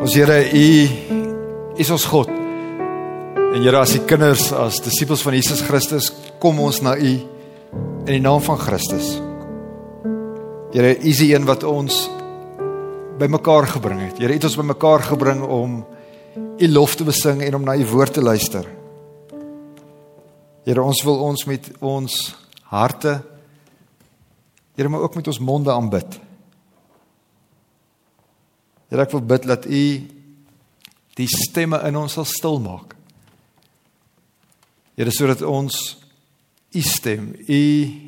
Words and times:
Ons 0.00 0.14
Here, 0.16 0.38
U 0.56 1.76
is 1.76 1.90
ons 1.92 2.06
God. 2.08 2.30
En 2.32 3.58
Here, 3.60 3.76
as 3.76 3.92
die 3.92 4.00
kinders, 4.08 4.46
as 4.56 4.78
disippels 4.80 5.20
van 5.20 5.34
Jesus 5.36 5.60
Christus, 5.66 6.08
kom 6.40 6.62
ons 6.64 6.78
na 6.80 6.94
U 6.96 7.10
in 7.10 8.08
die 8.08 8.22
naam 8.24 8.40
van 8.40 8.56
Christus. 8.56 9.10
Here, 10.72 10.94
U 10.96 11.10
is 11.10 11.20
die 11.20 11.34
een 11.34 11.44
wat 11.44 11.66
ons 11.68 12.06
bymekaar 13.20 13.68
gebring 13.74 14.00
het. 14.06 14.16
Here, 14.16 14.32
U 14.32 14.38
het 14.40 14.48
ons 14.48 14.56
bymekaar 14.62 15.04
gebring 15.10 15.44
om 15.44 15.76
U 16.32 16.72
lof 16.72 16.96
te 16.96 17.04
besing 17.04 17.44
en 17.44 17.60
om 17.60 17.68
na 17.68 17.76
U 17.76 17.84
woord 17.92 18.16
te 18.16 18.24
luister. 18.24 18.64
Here, 20.64 20.80
ons 20.80 21.04
wil 21.04 21.20
ons 21.28 21.44
met 21.50 21.70
ons 21.84 22.18
harte 22.72 23.18
Here, 24.80 24.88
maar 24.88 25.04
ook 25.04 25.20
met 25.20 25.28
ons 25.28 25.44
monde 25.44 25.68
aanbid. 25.76 26.29
Here, 28.90 29.04
ek 29.04 29.14
wil 29.14 29.22
bid 29.22 29.46
dat 29.46 29.68
U 29.70 29.84
die 31.18 31.28
stemme 31.30 31.78
in 31.86 31.98
ons 32.00 32.16
sal 32.16 32.26
stil 32.26 32.58
maak. 32.62 32.96
Here, 34.98 35.12
sodat 35.14 35.44
ons 35.46 35.78
U 36.74 36.82
stem, 36.86 37.32
U 37.46 37.60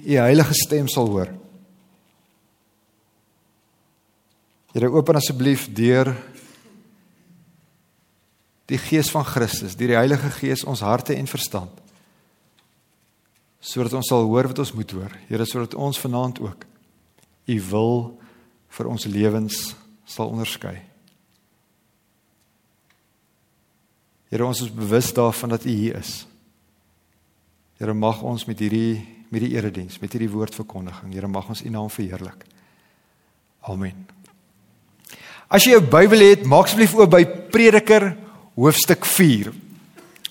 U 0.07 0.19
heilige 0.19 0.57
stem 0.59 0.91
sal 0.91 1.11
hoor. 1.11 1.31
Here, 4.75 4.91
open 4.91 5.21
asseblief 5.21 5.69
deur 5.71 6.11
die 8.73 8.81
Gees 8.81 9.11
van 9.13 9.27
Christus, 9.29 9.77
deur 9.77 9.93
die 9.93 10.01
Heilige 10.01 10.31
Gees 10.39 10.65
ons 10.65 10.83
harte 10.83 11.15
en 11.15 11.31
verstand 11.31 11.79
sodat 13.63 13.95
ons 13.95 14.09
sal 14.11 14.27
hoor 14.27 14.49
wat 14.51 14.59
ons 14.59 14.73
moet 14.75 14.91
hoor. 14.91 15.13
Here, 15.29 15.47
sodat 15.47 15.77
ons 15.79 16.01
vanaand 16.03 16.41
ook 16.43 16.65
u 17.47 17.57
wil 17.71 17.95
vir 18.75 18.89
ons 18.91 19.07
lewens 19.07 19.61
sal 20.05 20.33
onderskei. 20.33 20.77
Here, 24.33 24.47
ons 24.47 24.63
is 24.65 24.73
bewus 24.73 25.13
daarvan 25.13 25.53
dat 25.53 25.67
u 25.69 25.71
hier 25.71 25.99
is. 26.01 26.23
Here, 27.81 27.93
mag 27.93 28.23
ons 28.23 28.47
met 28.49 28.59
hierdie 28.59 29.03
met 29.33 29.41
die 29.41 29.55
erediens, 29.57 29.97
met 29.97 30.13
hierdie 30.13 30.29
woordverkondiging, 30.29 31.15
Here, 31.15 31.29
mag 31.29 31.49
ons 31.49 31.63
u 31.65 31.71
naam 31.73 31.89
verheerlik. 31.91 32.45
Amen. 33.65 34.07
As 35.53 35.65
jy 35.65 35.75
jou 35.77 35.85
Bybel 35.85 36.25
het, 36.27 36.45
maak 36.49 36.69
asseblief 36.69 36.93
oop 36.97 37.11
by 37.13 37.23
Prediker 37.53 38.11
hoofstuk 38.57 39.05
4. 39.09 39.53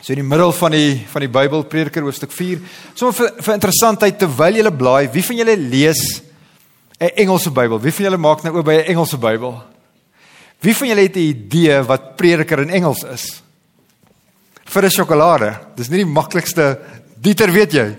So 0.01 0.13
in 0.15 0.21
die 0.23 0.25
middel 0.25 0.53
van 0.57 0.73
die 0.73 0.95
van 1.11 1.25
die 1.25 1.29
Bybel 1.29 1.65
Prediker 1.69 2.05
hoofstuk 2.05 2.33
4. 2.33 2.61
So 2.97 3.13
vir 3.13 3.35
vir 3.37 3.57
interessantheid 3.57 4.17
terwyl 4.21 4.57
jy 4.57 4.73
blaai, 4.73 5.11
wie 5.13 5.25
van 5.25 5.41
julle 5.41 5.57
lees 5.61 6.01
'n 7.01 7.15
Engelse 7.15 7.51
Bybel? 7.51 7.81
Wie 7.81 7.91
van 7.91 8.05
julle 8.05 8.17
maak 8.17 8.43
nou 8.43 8.55
oop 8.55 8.65
by 8.65 8.73
'n 8.73 8.93
Engelse 8.93 9.17
Bybel? 9.17 9.55
Wie 10.61 10.75
van 10.77 10.87
julle 10.87 11.01
het 11.01 11.15
'n 11.15 11.19
idee 11.33 11.81
wat 11.83 12.15
Prediker 12.15 12.59
in 12.59 12.69
Engels 12.69 13.03
is? 13.03 13.41
Vir 14.65 14.83
'n 14.85 14.89
sjokolade. 14.89 15.59
Dis 15.75 15.89
nie 15.89 16.03
die 16.03 16.13
maklikste 16.13 16.79
dieter 17.17 17.51
weet 17.51 17.71
jy. 17.71 17.97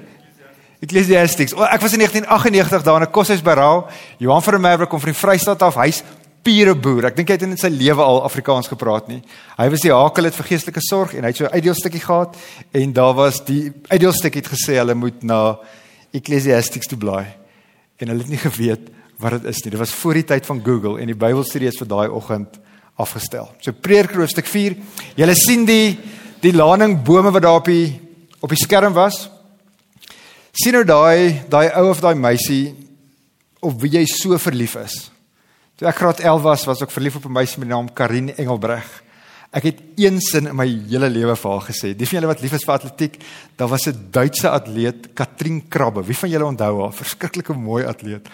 Ecclesiastes. 0.80 1.54
Oh, 1.54 1.62
ek 1.62 1.80
was 1.80 1.92
in 1.92 1.98
1998 1.98 2.82
daar 2.82 3.00
in 3.02 3.06
'n 3.06 3.10
koshuis 3.10 3.42
by 3.42 3.50
Raal. 3.50 3.88
Johan 4.18 4.42
van 4.42 4.52
der 4.52 4.60
Merwe 4.60 4.86
kom 4.86 5.00
van 5.00 5.12
die 5.12 5.18
Vrystaat 5.18 5.62
af. 5.62 5.74
Hy's 5.74 6.02
pure 6.42 6.74
boer. 6.74 7.06
Ek 7.06 7.16
dink 7.16 7.28
hy 7.28 7.34
het 7.34 7.42
in 7.42 7.56
sy 7.56 7.68
lewe 7.68 8.02
al 8.02 8.22
Afrikaans 8.22 8.68
gepraat 8.68 9.08
nie. 9.08 9.22
Hy 9.58 9.68
was 9.70 9.80
die 9.80 9.92
hakel 9.92 10.24
het 10.24 10.34
vir 10.34 10.44
geestelike 10.44 10.80
sorg 10.80 11.14
en 11.14 11.22
hy 11.22 11.28
het 11.28 11.36
so 11.36 11.44
'n 11.44 11.54
uitdeelstukkie 11.54 12.00
gehad 12.00 12.36
en 12.72 12.92
daar 12.92 13.14
was 13.14 13.44
die 13.44 13.72
uitdeelstukkie 13.88 14.42
het 14.42 14.50
gesê 14.50 14.74
hulle 14.78 14.94
moet 14.94 15.22
na 15.22 15.58
Ecclesiastes 16.12 16.86
toe 16.86 16.98
blaai. 16.98 17.41
En 18.02 18.10
hulle 18.10 18.24
het 18.24 18.32
nie 18.32 18.40
geweet 18.42 18.88
wat 19.22 19.36
dit 19.38 19.44
is 19.52 19.62
nie. 19.62 19.70
Dit 19.70 19.80
was 19.80 19.94
voor 19.94 20.18
die 20.18 20.26
tyd 20.26 20.46
van 20.48 20.62
Google 20.64 20.98
en 20.98 21.10
die 21.10 21.18
Bybelstudie 21.18 21.68
is 21.70 21.78
vir 21.78 21.90
daai 21.90 22.08
oggend 22.10 22.58
afgestel. 23.00 23.46
So 23.62 23.72
Prediker 23.72 24.24
hoofstuk 24.24 24.48
4. 24.50 24.74
Julle 25.18 25.36
sien 25.38 25.66
die 25.68 25.94
die 26.42 26.54
laning 26.56 26.96
bome 27.06 27.30
wat 27.30 27.44
daar 27.44 27.60
op 27.60 27.68
die 27.70 27.94
op 28.42 28.50
die 28.50 28.58
skerm 28.58 28.96
was. 28.96 29.28
Sien 30.50 30.74
nou 30.74 30.82
daai 30.84 31.44
daai 31.48 31.70
ou 31.78 31.88
of 31.92 32.02
daai 32.02 32.18
meisie 32.18 32.74
of 33.62 33.78
wie 33.78 33.92
jy 33.94 34.02
so 34.10 34.38
verlief 34.42 34.74
is. 34.82 34.98
Toe 35.78 35.86
ek 35.88 36.00
graad 36.02 36.20
11 36.20 36.42
was, 36.42 36.66
was 36.66 36.82
ek 36.82 36.90
verlief 36.90 37.16
op 37.16 37.26
'n 37.30 37.38
meisie 37.38 37.62
met 37.62 37.68
die 37.68 37.74
naam 37.74 37.92
Karin 37.94 38.34
Engelbreg. 38.34 38.90
Ek 39.52 39.66
het 39.68 39.80
een 40.00 40.16
sin 40.24 40.48
in 40.48 40.56
my 40.56 40.64
hele 40.64 41.10
lewe 41.12 41.34
vir 41.36 41.50
haar 41.52 41.66
gesê. 41.66 41.90
Die 41.92 42.06
van 42.08 42.16
julle 42.18 42.30
wat 42.30 42.40
lief 42.40 42.54
is 42.56 42.64
vir 42.64 42.72
atletiek, 42.78 43.18
daar 43.60 43.68
was 43.68 43.86
'n 43.86 44.08
Duitse 44.10 44.48
atleet, 44.48 45.12
Katrin 45.14 45.68
Krabbe. 45.68 46.02
Wie 46.02 46.16
van 46.16 46.30
julle 46.30 46.44
onthou 46.44 46.80
haar? 46.80 46.92
Verskriklike 46.92 47.52
mooi 47.52 47.84
atleet. 47.84 48.28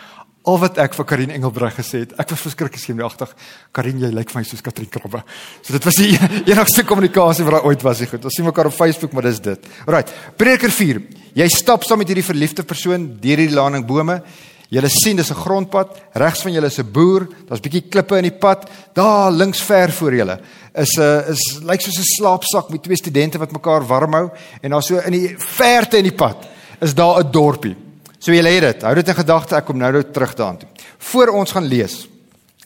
Al 0.45 0.59
wat 0.59 0.79
ek 0.79 0.95
vir 0.95 1.05
Karin 1.05 1.31
Engelbreg 1.31 1.75
gesê 1.75 1.99
het, 2.01 2.13
ek 2.19 2.31
was 2.31 2.41
verskriklik 2.41 2.79
skeemagtig. 2.79 3.35
Karin, 3.73 3.99
jy 3.99 4.13
lyk 4.15 4.31
vir 4.31 4.41
my 4.41 4.45
soos 4.45 4.63
Katrin 4.63 4.89
Krabbe. 4.89 5.25
So 5.63 5.73
dit 5.73 5.85
was 5.85 5.95
die 5.95 6.17
enigste 6.53 6.85
kommunikasie 6.85 7.45
wat 7.45 7.53
daar 7.53 7.67
ooit 7.67 7.83
was. 7.83 8.01
Goed, 8.01 8.25
ons 8.25 8.35
sien 8.35 8.45
mekaar 8.45 8.67
op 8.67 8.73
Facebook, 8.73 9.13
maar 9.13 9.23
dis 9.23 9.41
dit. 9.41 9.67
Alrite. 9.87 10.13
Prediker 10.37 10.71
4. 10.71 11.03
Jy 11.35 11.49
stap 11.49 11.83
saam 11.83 11.99
met 11.99 12.09
hierdie 12.09 12.25
verliefde 12.25 12.63
persoon 12.63 13.19
deur 13.21 13.37
hierdie 13.37 13.57
laning 13.57 13.85
bome. 13.85 14.23
Julle 14.69 14.89
sien 14.93 15.17
dis 15.17 15.31
'n 15.31 15.35
grondpad, 15.35 15.97
regs 16.13 16.43
van 16.43 16.53
julle 16.53 16.67
is 16.67 16.79
'n 16.79 16.93
boer, 16.93 17.27
daar's 17.49 17.61
bietjie 17.61 17.89
klippe 17.89 18.17
in 18.17 18.29
die 18.29 18.39
pad. 18.39 18.69
Daar 18.93 19.33
links 19.33 19.63
ver 19.63 19.91
voor 19.93 20.15
julle 20.15 20.41
is 20.75 20.97
'n 20.99 21.25
is 21.33 21.61
lyk 21.63 21.81
soos 21.81 21.99
'n 21.99 22.15
slaapsak 22.17 22.71
met 22.71 22.83
twee 22.83 22.97
studente 22.97 23.39
wat 23.39 23.53
mekaar 23.53 23.87
warm 23.87 24.13
hou 24.13 24.31
en 24.63 24.71
daar 24.71 24.83
so 24.83 24.99
in 24.99 25.13
die 25.13 25.35
verte 25.39 25.97
in 25.97 26.05
die 26.05 26.17
pad 26.17 26.47
is 26.81 26.95
daar 26.95 27.21
'n 27.21 27.31
dorpie. 27.31 27.77
So 28.19 28.33
julle 28.33 28.49
het 28.49 28.63
dit. 28.63 28.83
Hou 28.83 28.95
dit 28.95 29.09
in 29.09 29.15
gedagte, 29.15 29.57
ek 29.57 29.65
kom 29.65 29.79
nou 29.79 29.93
nou 29.93 30.03
terug 30.03 30.35
daartoe. 30.35 30.69
Voor 30.99 31.29
ons 31.29 31.53
gaan 31.53 31.65
lees. 31.65 32.09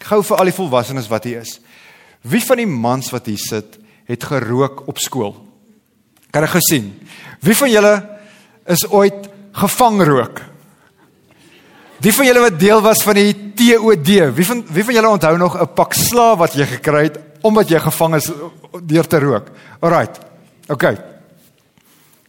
Gou 0.00 0.22
vir 0.22 0.36
al 0.36 0.44
die 0.44 0.52
volwassenes 0.54 1.08
wat 1.08 1.24
hier 1.24 1.40
is. 1.40 1.60
Wie 2.22 2.40
van 2.40 2.56
die 2.56 2.66
mans 2.66 3.10
wat 3.10 3.26
hier 3.26 3.38
sit, 3.38 3.78
het 4.06 4.24
gerook 4.24 4.88
op 4.88 4.98
skool? 4.98 5.36
Kan 6.30 6.42
ek 6.42 6.50
gesien? 6.50 7.08
Wie 7.40 7.56
van 7.56 7.70
julle 7.70 8.18
is 8.66 8.86
ooit 8.88 9.28
gevang 9.52 10.02
rook? 10.02 10.51
Wie 12.02 12.12
van 12.12 12.26
julle 12.26 12.40
wat 12.42 12.58
deel 12.58 12.80
was 12.82 13.02
van 13.06 13.14
die 13.14 13.34
TOD? 13.54 14.08
Wie 14.34 14.46
van 14.46 14.64
wie 14.74 14.84
van 14.84 14.94
julle 14.96 15.08
onthou 15.08 15.36
nog 15.38 15.54
'n 15.60 15.74
pak 15.74 15.94
slaap 15.94 16.38
wat 16.38 16.54
jy 16.54 16.66
gekry 16.66 17.02
het 17.02 17.18
omdat 17.42 17.68
jy 17.68 17.78
gevang 17.78 18.14
is 18.14 18.30
deur 18.82 19.06
te 19.06 19.18
rook? 19.18 19.50
Alraight. 19.80 20.18
OK. 20.68 20.84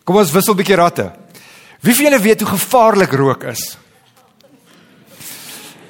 Kom 0.03 0.15
ons 0.15 0.31
wissel 0.31 0.53
'n 0.53 0.57
bietjie 0.57 0.75
ratte. 0.75 1.11
Wie 1.81 1.95
van 1.95 2.05
julle 2.05 2.19
weet 2.19 2.41
hoe 2.41 2.49
gevaarlik 2.49 3.11
rook 3.11 3.43
is? 3.43 3.77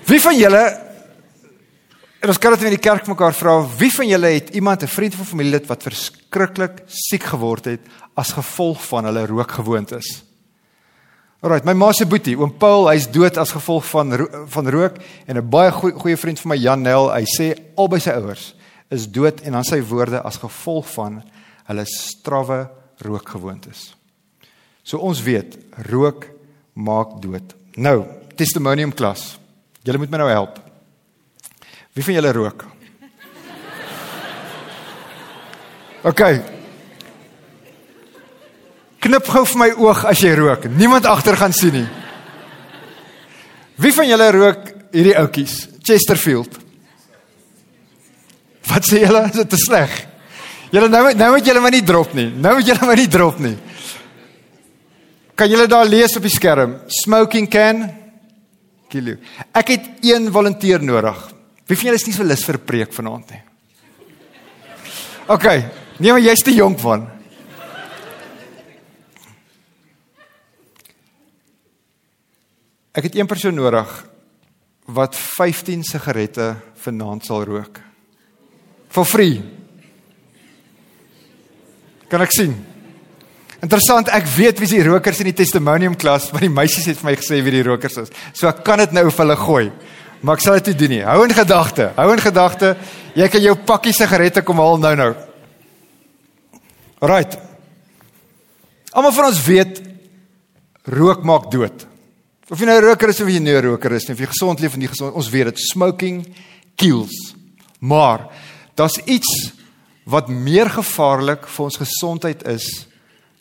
Wie 0.06 0.22
van 0.22 0.38
julle 0.38 0.84
En 2.24 2.30
ons 2.30 2.38
kan 2.40 2.54
dit 2.54 2.62
in 2.64 2.70
die 2.70 2.80
kerk 2.80 3.08
mekaar 3.08 3.34
vra, 3.36 3.68
wie 3.78 3.92
van 3.92 4.08
julle 4.08 4.28
het 4.28 4.50
iemand, 4.56 4.84
'n 4.84 4.88
vriend 4.88 5.14
of 5.20 5.28
familielid 5.28 5.68
wat 5.68 5.84
verskriklik 5.84 6.84
siek 6.88 7.24
geword 7.24 7.66
het 7.66 7.82
as 8.16 8.32
gevolg 8.32 8.80
van 8.88 9.06
hulle 9.06 9.26
rookgewoontes? 9.26 10.24
Alrite, 11.44 11.68
my 11.68 11.74
ma 11.76 11.90
se 11.92 12.06
boetie, 12.08 12.38
oom 12.40 12.54
Paul, 12.56 12.86
hy's 12.88 13.04
dood 13.12 13.36
as 13.42 13.52
gevolg 13.52 13.84
van 13.90 14.14
van 14.48 14.70
rook 14.72 14.96
en 15.28 15.36
'n 15.38 15.50
baie 15.50 15.72
goeie 15.76 15.94
goeie 16.00 16.18
vriend 16.18 16.40
van 16.40 16.50
my 16.50 16.56
Jan 16.56 16.82
Nel, 16.82 17.12
hy 17.12 17.26
sê 17.28 17.54
albei 17.76 18.00
sy 18.00 18.12
ouers 18.12 18.56
is 18.90 19.08
dood 19.12 19.42
en 19.42 19.52
dan 19.52 19.64
sy 19.64 19.82
woorde 19.82 20.22
as 20.24 20.38
gevolg 20.38 20.88
van 20.94 21.22
hulle 21.68 21.86
strawwe 21.86 22.70
rookgewoontes. 22.98 23.94
So 24.84 24.98
ons 25.00 25.22
weet, 25.22 25.58
rook 25.90 26.30
maak 26.74 27.22
dood. 27.22 27.54
Nou, 27.76 28.06
testimonium 28.36 28.94
klas. 28.94 29.38
Julle 29.84 29.98
moet 29.98 30.12
my 30.12 30.18
nou 30.18 30.30
help. 30.30 30.60
Wie 31.94 32.04
van 32.04 32.14
julle 32.14 32.32
rook? 32.32 32.66
OK, 36.10 36.22
Knip 39.04 39.28
gou 39.28 39.44
vir 39.44 39.60
my 39.60 39.70
oog 39.84 40.06
as 40.08 40.22
jy 40.24 40.32
rook. 40.40 40.70
Niemand 40.72 41.08
agter 41.12 41.36
gaan 41.36 41.54
sien 41.56 41.76
nie. 41.76 41.88
Wie 43.84 43.92
van 43.92 44.08
julle 44.08 44.30
rook 44.32 44.70
hierdie 44.94 45.16
ouetjies? 45.20 45.58
Chesterfield. 45.84 46.60
Wat 48.70 48.88
sê 48.88 49.02
julle? 49.04 49.26
Is 49.28 49.40
dit 49.42 49.50
te 49.52 49.60
sleg? 49.60 49.98
Julle 50.74 50.88
nou 50.90 51.04
nou 51.20 51.30
moet 51.36 51.46
julle 51.46 51.62
maar 51.62 51.76
nie 51.76 51.84
drop 51.86 52.14
nie. 52.16 52.30
Nou 52.32 52.56
moet 52.58 52.70
julle 52.70 52.88
maar 52.88 53.02
nie 53.02 53.12
drop 53.12 53.42
nie. 53.44 53.58
Kan 55.36 55.52
julle 55.52 55.68
daar 55.68 55.90
lees 55.90 56.16
op 56.18 56.24
die 56.24 56.32
skerm? 56.32 56.78
Smoking 57.04 57.50
can 57.52 57.90
kill 58.94 59.10
you. 59.12 59.18
Ek 59.52 59.74
het 59.74 60.06
een 60.06 60.30
volunteer 60.32 60.84
nodig. 60.86 61.18
Wie 61.68 61.76
van 61.76 61.90
julle 61.90 62.00
is 62.00 62.08
nie 62.08 62.16
so 62.16 62.24
lus 62.28 62.46
vir 62.46 62.62
preek 62.62 62.94
vanaand 62.96 63.34
nie? 63.34 63.42
OK. 65.34 65.48
Nee, 66.00 66.12
maar 66.12 66.24
jy's 66.24 66.44
te 66.46 66.54
jonk 66.56 66.80
van. 66.84 67.08
Ek 72.94 73.08
het 73.08 73.16
een 73.18 73.30
persoon 73.30 73.56
nodig 73.58 73.90
wat 74.94 75.16
15 75.16 75.82
sigarette 75.88 76.52
vanaand 76.84 77.26
sal 77.26 77.46
rook. 77.48 77.80
For 78.94 79.08
free. 79.08 79.40
Kan 82.12 82.22
ek 82.22 82.36
sien? 82.36 82.54
Interessant, 83.64 84.12
ek 84.14 84.28
weet 84.36 84.60
wie 84.62 84.70
die 84.76 84.84
rokers 84.86 85.24
in 85.24 85.32
die 85.32 85.40
testimonium 85.40 85.96
klas, 85.98 86.28
want 86.34 86.44
die 86.46 86.52
meisies 86.52 86.86
het 86.92 87.00
vir 87.00 87.10
my 87.10 87.16
gesê 87.18 87.40
wie 87.42 87.56
die 87.56 87.64
rokers 87.66 87.96
is. 88.04 88.12
So 88.36 88.50
ek 88.52 88.62
kan 88.68 88.84
dit 88.84 88.94
nou 88.94 89.08
vir 89.08 89.24
hulle 89.24 89.38
gooi. 89.40 89.64
Maar 90.24 90.38
ek 90.38 90.44
sal 90.44 90.60
dit 90.60 90.70
nie 90.72 90.80
doen 90.82 90.94
nie. 90.94 91.02
Hou 91.08 91.24
in 91.26 91.34
gedagte. 91.36 91.88
Hou 91.96 92.10
in 92.14 92.22
gedagte. 92.22 92.76
Jy 93.18 93.30
kan 93.32 93.44
jou 93.44 93.56
pakkie 93.72 93.96
sigarette 93.96 94.44
kom 94.46 94.62
haal 94.62 94.78
nou 94.84 94.94
nou. 95.00 95.10
Right. 97.04 97.40
Almal 98.94 99.16
van 99.16 99.32
ons 99.32 99.42
weet 99.48 99.82
rook 100.94 101.26
maak 101.26 101.50
dood. 101.52 101.88
Of 102.54 102.60
jy 102.62 102.68
nou 102.70 102.78
'n 102.78 102.86
roker 102.86 103.10
is 103.10 103.20
of 103.20 103.28
jy 103.28 103.40
nie 103.40 103.52
'n 103.52 103.66
roker 103.66 103.92
is 103.94 104.06
nie, 104.06 104.14
of 104.14 104.20
jy 104.20 104.28
gesond 104.28 104.60
leef 104.60 104.74
of 104.74 104.78
nie 104.78 104.88
gesond, 104.88 105.16
ons 105.16 105.30
weet 105.30 105.46
dit 105.46 105.60
smoking 105.60 106.36
kills. 106.76 107.34
Maar 107.80 108.30
daar's 108.76 109.00
iets 109.06 109.54
wat 110.06 110.28
meer 110.30 110.70
gevaarlik 110.70 111.48
vir 111.48 111.64
ons 111.66 111.78
gesondheid 111.78 112.46
is 112.48 112.88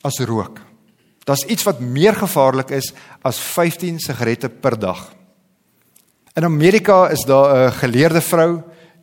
as 0.03 0.19
rook. 0.21 0.61
Daar's 1.27 1.45
iets 1.45 1.63
wat 1.65 1.81
meer 1.81 2.15
gevaarlik 2.15 2.71
is 2.71 2.93
as 3.23 3.39
15 3.39 3.99
sigarette 4.01 4.49
per 4.49 4.79
dag. 4.79 5.13
In 6.35 6.45
Amerika 6.45 7.11
is 7.11 7.25
daar 7.27 7.69
'n 7.69 7.73
geleerde 7.73 8.21
vrou, 8.21 8.63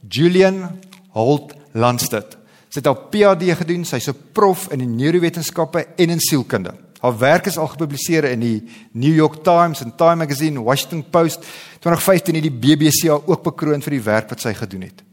Julian 0.09 0.79
Holt 1.09 1.53
Landstedt. 1.73 2.38
Sy 2.69 2.79
het 2.79 2.85
haar 2.85 3.09
PhD 3.11 3.56
gedoen, 3.56 3.85
sy's 3.85 4.07
'n 4.07 4.17
prof 4.33 4.71
in 4.71 4.79
die 4.79 4.88
neurowetenskappe 4.88 5.85
en 5.97 6.09
in 6.09 6.19
sielkunde. 6.19 6.88
Haar 7.00 7.18
werk 7.18 7.46
is 7.46 7.57
al 7.57 7.68
gepubliseer 7.72 8.28
in 8.34 8.42
die 8.44 8.57
New 8.92 9.16
York 9.16 9.44
Times 9.44 9.81
en 9.81 9.96
Time 9.96 10.16
Magazine, 10.25 10.60
Washington 10.60 11.04
Post. 11.10 11.46
2015 11.80 12.36
het 12.36 12.44
die 12.44 12.51
BBC 12.51 13.07
haar 13.07 13.24
ook 13.25 13.44
bekroon 13.44 13.84
vir 13.86 13.96
die 13.96 14.04
werk 14.04 14.30
wat 14.34 14.44
sy 14.44 14.54
gedoen 14.54 14.84
het. 14.90 15.04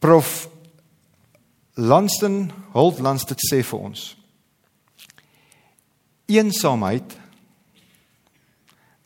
Prof 0.00 0.48
Lanston 1.80 2.50
Holt 2.74 3.00
Landstedt 3.00 3.40
sê 3.48 3.62
vir 3.64 3.80
ons: 3.80 4.04
Eensaamheid 6.28 7.16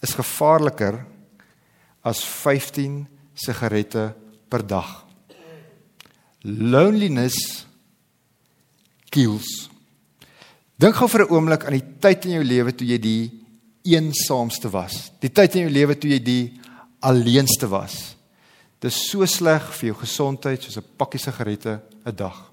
is 0.02 0.17
gevaarliker 0.19 0.99
as 2.05 2.25
15 2.25 3.05
sigarette 3.35 4.11
per 4.50 4.67
dag. 4.67 5.05
Loneliness 6.43 7.64
kills. 9.11 9.70
Dink 10.79 10.97
gou 10.99 11.09
vir 11.09 11.23
'n 11.23 11.31
oomblik 11.31 11.65
aan 11.65 11.79
die 11.79 11.99
tyd 12.00 12.25
in 12.25 12.32
jou 12.32 12.44
lewe 12.44 12.73
toe 12.75 12.87
jy 12.87 12.99
die 12.99 13.31
eensaamste 13.85 14.71
was. 14.71 15.12
Die 15.21 15.31
tyd 15.31 15.55
in 15.55 15.62
jou 15.62 15.71
lewe 15.71 15.94
toe 15.94 16.11
jy 16.11 16.19
die 16.19 16.61
alleenste 17.00 17.69
was. 17.69 18.17
Dit 18.81 18.91
is 18.91 19.11
so 19.11 19.25
sleg 19.26 19.62
vir 19.73 19.87
jou 19.88 19.97
gesondheid 20.00 20.62
soos 20.62 20.76
'n 20.76 20.97
pakkie 20.99 21.21
sigarette 21.21 21.81
'n 22.05 22.17
dag. 22.17 22.50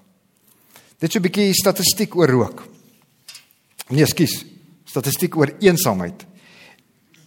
Dit 1.00 1.10
is 1.10 1.16
'n 1.16 1.22
bietjie 1.22 1.52
statistiek 1.52 2.14
oor 2.14 2.28
rook. 2.28 2.68
Nee, 3.90 4.06
skus. 4.06 4.44
Statistiek 4.84 5.36
oor 5.36 5.52
eensaamheid. 5.58 6.26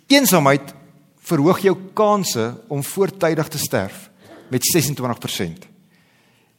Eensaamheid 0.08 0.74
verhoog 1.20 1.60
jou 1.60 1.76
kanse 1.94 2.62
om 2.70 2.84
voortydig 2.84 3.48
te 3.48 3.58
sterf 3.58 4.10
met 4.50 4.62
26%. 4.64 5.75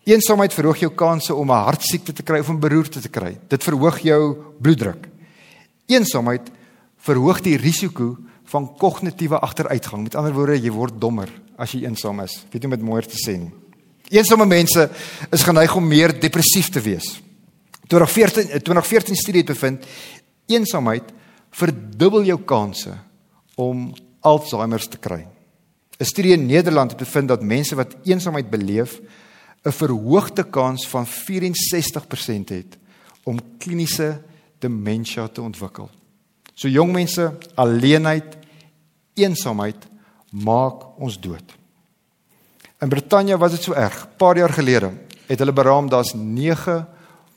Eensaamheid 0.06 0.54
verhoog 0.54 0.78
jou 0.84 0.92
kanse 0.94 1.34
om 1.34 1.50
'n 1.50 1.64
hartsiekte 1.66 2.12
te 2.12 2.22
kry 2.22 2.38
of 2.38 2.48
'n 2.48 2.60
beroerte 2.60 3.00
te 3.00 3.08
kry. 3.08 3.38
Dit 3.48 3.62
verhoog 3.62 3.98
jou 3.98 4.36
bloeddruk. 4.60 5.08
Eensaamheid 5.86 6.50
verhoog 6.96 7.40
die 7.40 7.56
risiko 7.56 8.16
van 8.44 8.76
kognitiewe 8.76 9.38
agteruitgang. 9.38 10.02
Met 10.02 10.14
ander 10.14 10.32
woorde, 10.32 10.60
jy 10.60 10.70
word 10.70 11.00
dommer 11.00 11.28
as 11.58 11.72
jy 11.72 11.84
eensaam 11.84 12.20
is. 12.20 12.44
Weet 12.52 12.62
jy 12.62 12.68
met 12.68 12.80
mooier 12.80 13.06
te 13.06 13.18
sê 13.18 13.36
nie. 13.38 13.52
Eensame 14.08 14.46
mense 14.46 14.90
is 15.32 15.42
geneig 15.42 15.74
om 15.76 15.86
meer 15.86 16.12
depressief 16.20 16.70
te 16.70 16.80
wees. 16.80 17.20
2014 17.88 18.62
2014 18.62 19.16
studie 19.16 19.42
het 19.42 19.50
bevind 19.50 19.86
eensaamheid 20.46 21.12
verdubbel 21.50 22.24
jou 22.24 22.38
kanse 22.44 22.94
om 23.56 23.94
Alzheimer 24.20 24.88
te 24.88 24.98
kry. 24.98 25.26
'n 25.98 26.04
Studie 26.04 26.32
in 26.32 26.46
Nederland 26.46 26.90
het 26.90 26.98
bevind 26.98 27.28
dat 27.28 27.42
mense 27.42 27.74
wat 27.74 27.96
eensaamheid 28.04 28.50
beleef 28.50 29.00
'n 29.66 29.72
verhoogde 29.72 30.44
kans 30.44 30.86
van 30.88 31.06
64% 31.06 32.48
het 32.48 32.78
om 33.22 33.38
kliniese 33.58 34.22
demensie 34.58 35.32
te 35.32 35.42
ontwikkel. 35.42 35.90
So 36.54 36.68
jong 36.68 36.92
mense, 36.92 37.32
alleenheid, 37.54 38.36
eensaamheid 39.14 39.86
maak 40.30 40.98
ons 40.98 41.20
dood. 41.20 41.54
In 42.80 42.88
Brittanje 42.88 43.38
was 43.38 43.50
dit 43.56 43.62
so 43.62 43.72
erg. 43.72 44.06
Paar 44.16 44.36
jaar 44.36 44.52
gelede 44.52 44.92
het 45.26 45.38
hulle 45.38 45.52
beraam 45.52 45.88
daar's 45.88 46.14
9 46.14 46.86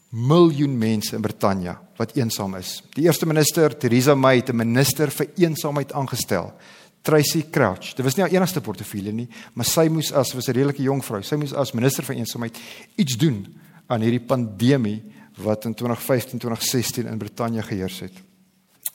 miljoen 0.09 0.77
mense 0.77 1.15
in 1.15 1.21
Brittanje 1.21 1.77
wat 1.97 2.15
eensaam 2.15 2.55
is. 2.55 2.79
Die 2.95 3.03
eerste 3.03 3.25
minister, 3.25 3.77
Theresa 3.77 4.15
May, 4.15 4.37
het 4.37 4.49
'n 4.49 4.55
minister 4.55 5.11
vir 5.11 5.27
eensaamheid 5.35 5.93
aangestel. 5.93 6.53
Tracy 7.01 7.45
Crouch. 7.49 7.93
Dit 7.95 8.05
was 8.05 8.15
nie 8.15 8.25
haar 8.25 8.33
enigste 8.33 8.61
portefeulje 8.61 9.13
nie, 9.15 9.27
maar 9.53 9.65
sy 9.65 9.87
moes 9.89 10.11
as 10.11 10.33
was 10.33 10.47
'n 10.49 10.53
redelike 10.53 10.83
jong 10.83 11.03
vrou, 11.03 11.21
sy 11.23 11.35
moes 11.35 11.53
as 11.53 11.73
minister 11.73 12.03
vir 12.03 12.15
eensaamheid 12.15 12.57
iets 12.97 13.17
doen 13.17 13.45
aan 13.87 14.01
hierdie 14.01 14.25
pandemie 14.25 15.01
wat 15.37 15.65
in 15.65 15.75
2015-2016 15.75 17.07
in 17.07 17.17
Brittanje 17.17 17.63
geheers 17.63 17.99
het. 17.99 18.13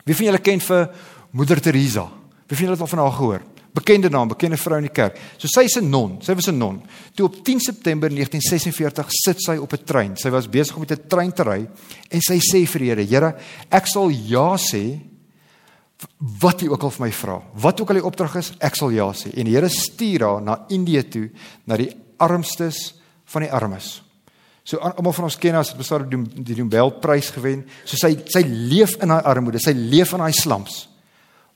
Wie 0.05 0.15
van 0.15 0.27
julle 0.27 0.39
ken 0.39 0.61
vir 0.61 0.91
Moeder 1.33 1.61
Teresa? 1.61 2.05
Wie 2.47 2.57
van 2.57 2.67
julle 2.67 2.77
het 2.77 2.81
al 2.81 2.87
van 2.87 2.99
haar 2.99 3.13
gehoor? 3.13 3.43
Bekende 3.75 4.09
naam, 4.09 4.29
bekende 4.29 4.57
vrou 4.57 4.77
in 4.79 4.87
die 4.87 4.95
kerk. 4.95 5.19
So 5.37 5.49
sy 5.49 5.65
is 5.65 5.77
'n 5.77 5.91
non, 5.91 6.23
sy 6.23 6.35
was 6.35 6.47
'n 6.47 6.59
non. 6.59 6.83
Toe 7.15 7.27
op 7.27 7.45
10 7.45 7.61
September 7.61 8.09
1946 8.09 9.07
sit 9.09 9.43
sy 9.43 9.57
op 9.57 9.73
'n 9.73 9.85
trein. 9.85 10.17
Sy 10.17 10.31
was 10.31 10.49
besig 10.49 10.75
om 10.77 10.81
met 10.81 10.93
'n 10.93 11.09
trein 11.09 11.33
te 11.33 11.43
ry 11.43 11.67
en 12.09 12.21
sy 12.21 12.39
sê 12.39 12.67
vir 12.67 12.79
die 12.79 12.89
Here: 12.89 13.03
"Here, 13.03 13.37
ek 13.71 13.87
sal 13.87 14.11
ja 14.11 14.57
sê 14.57 15.01
wat 16.41 16.61
jy 16.61 16.69
ook 16.69 16.83
al 16.83 16.93
vir 16.95 17.07
my 17.07 17.13
vra. 17.13 17.37
Wat 17.65 17.81
ook 17.81 17.93
al 17.93 18.01
die 18.01 18.07
opdrag 18.07 18.37
is, 18.41 18.53
ek 18.59 18.77
sal 18.77 18.91
ja 18.91 19.07
sê." 19.13 19.33
En 19.35 19.45
die 19.45 19.55
Here 19.55 19.69
stuur 19.69 20.21
haar 20.21 20.43
na 20.43 20.65
Indië 20.69 21.03
toe, 21.09 21.31
na 21.67 21.77
die 21.77 21.91
armstes 22.19 22.95
van 23.25 23.43
die 23.43 23.53
armes. 23.53 24.03
So 24.65 24.81
almal 24.81 25.13
van 25.13 25.25
ons 25.25 25.39
ken 25.39 25.55
haar, 25.55 25.65
sy 25.65 25.77
het 25.77 26.11
die 26.11 26.45
die 26.45 26.57
Nobelprys 26.57 27.31
gewen. 27.31 27.67
So 27.85 27.97
sy 27.97 28.17
sy 28.33 28.43
leef 28.47 28.97
in 29.03 29.11
haar 29.11 29.23
armoede, 29.23 29.61
sy 29.61 29.73
leef 29.73 30.15
in 30.17 30.21
haar 30.21 30.33
slums. 30.33 30.89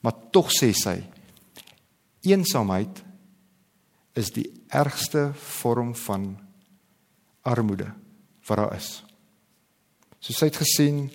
Maar 0.00 0.12
tog 0.30 0.52
sê 0.52 0.72
sy 0.76 0.98
eensaamheid 2.28 3.04
is 4.18 4.30
die 4.34 4.46
ergste 4.74 5.30
vorm 5.34 5.94
van 5.94 6.36
armoede 7.48 7.88
wat 8.48 8.58
daar 8.58 8.76
is. 8.76 8.90
So 10.20 10.34
sy 10.34 10.50
het 10.50 10.60
gesien 10.60 11.06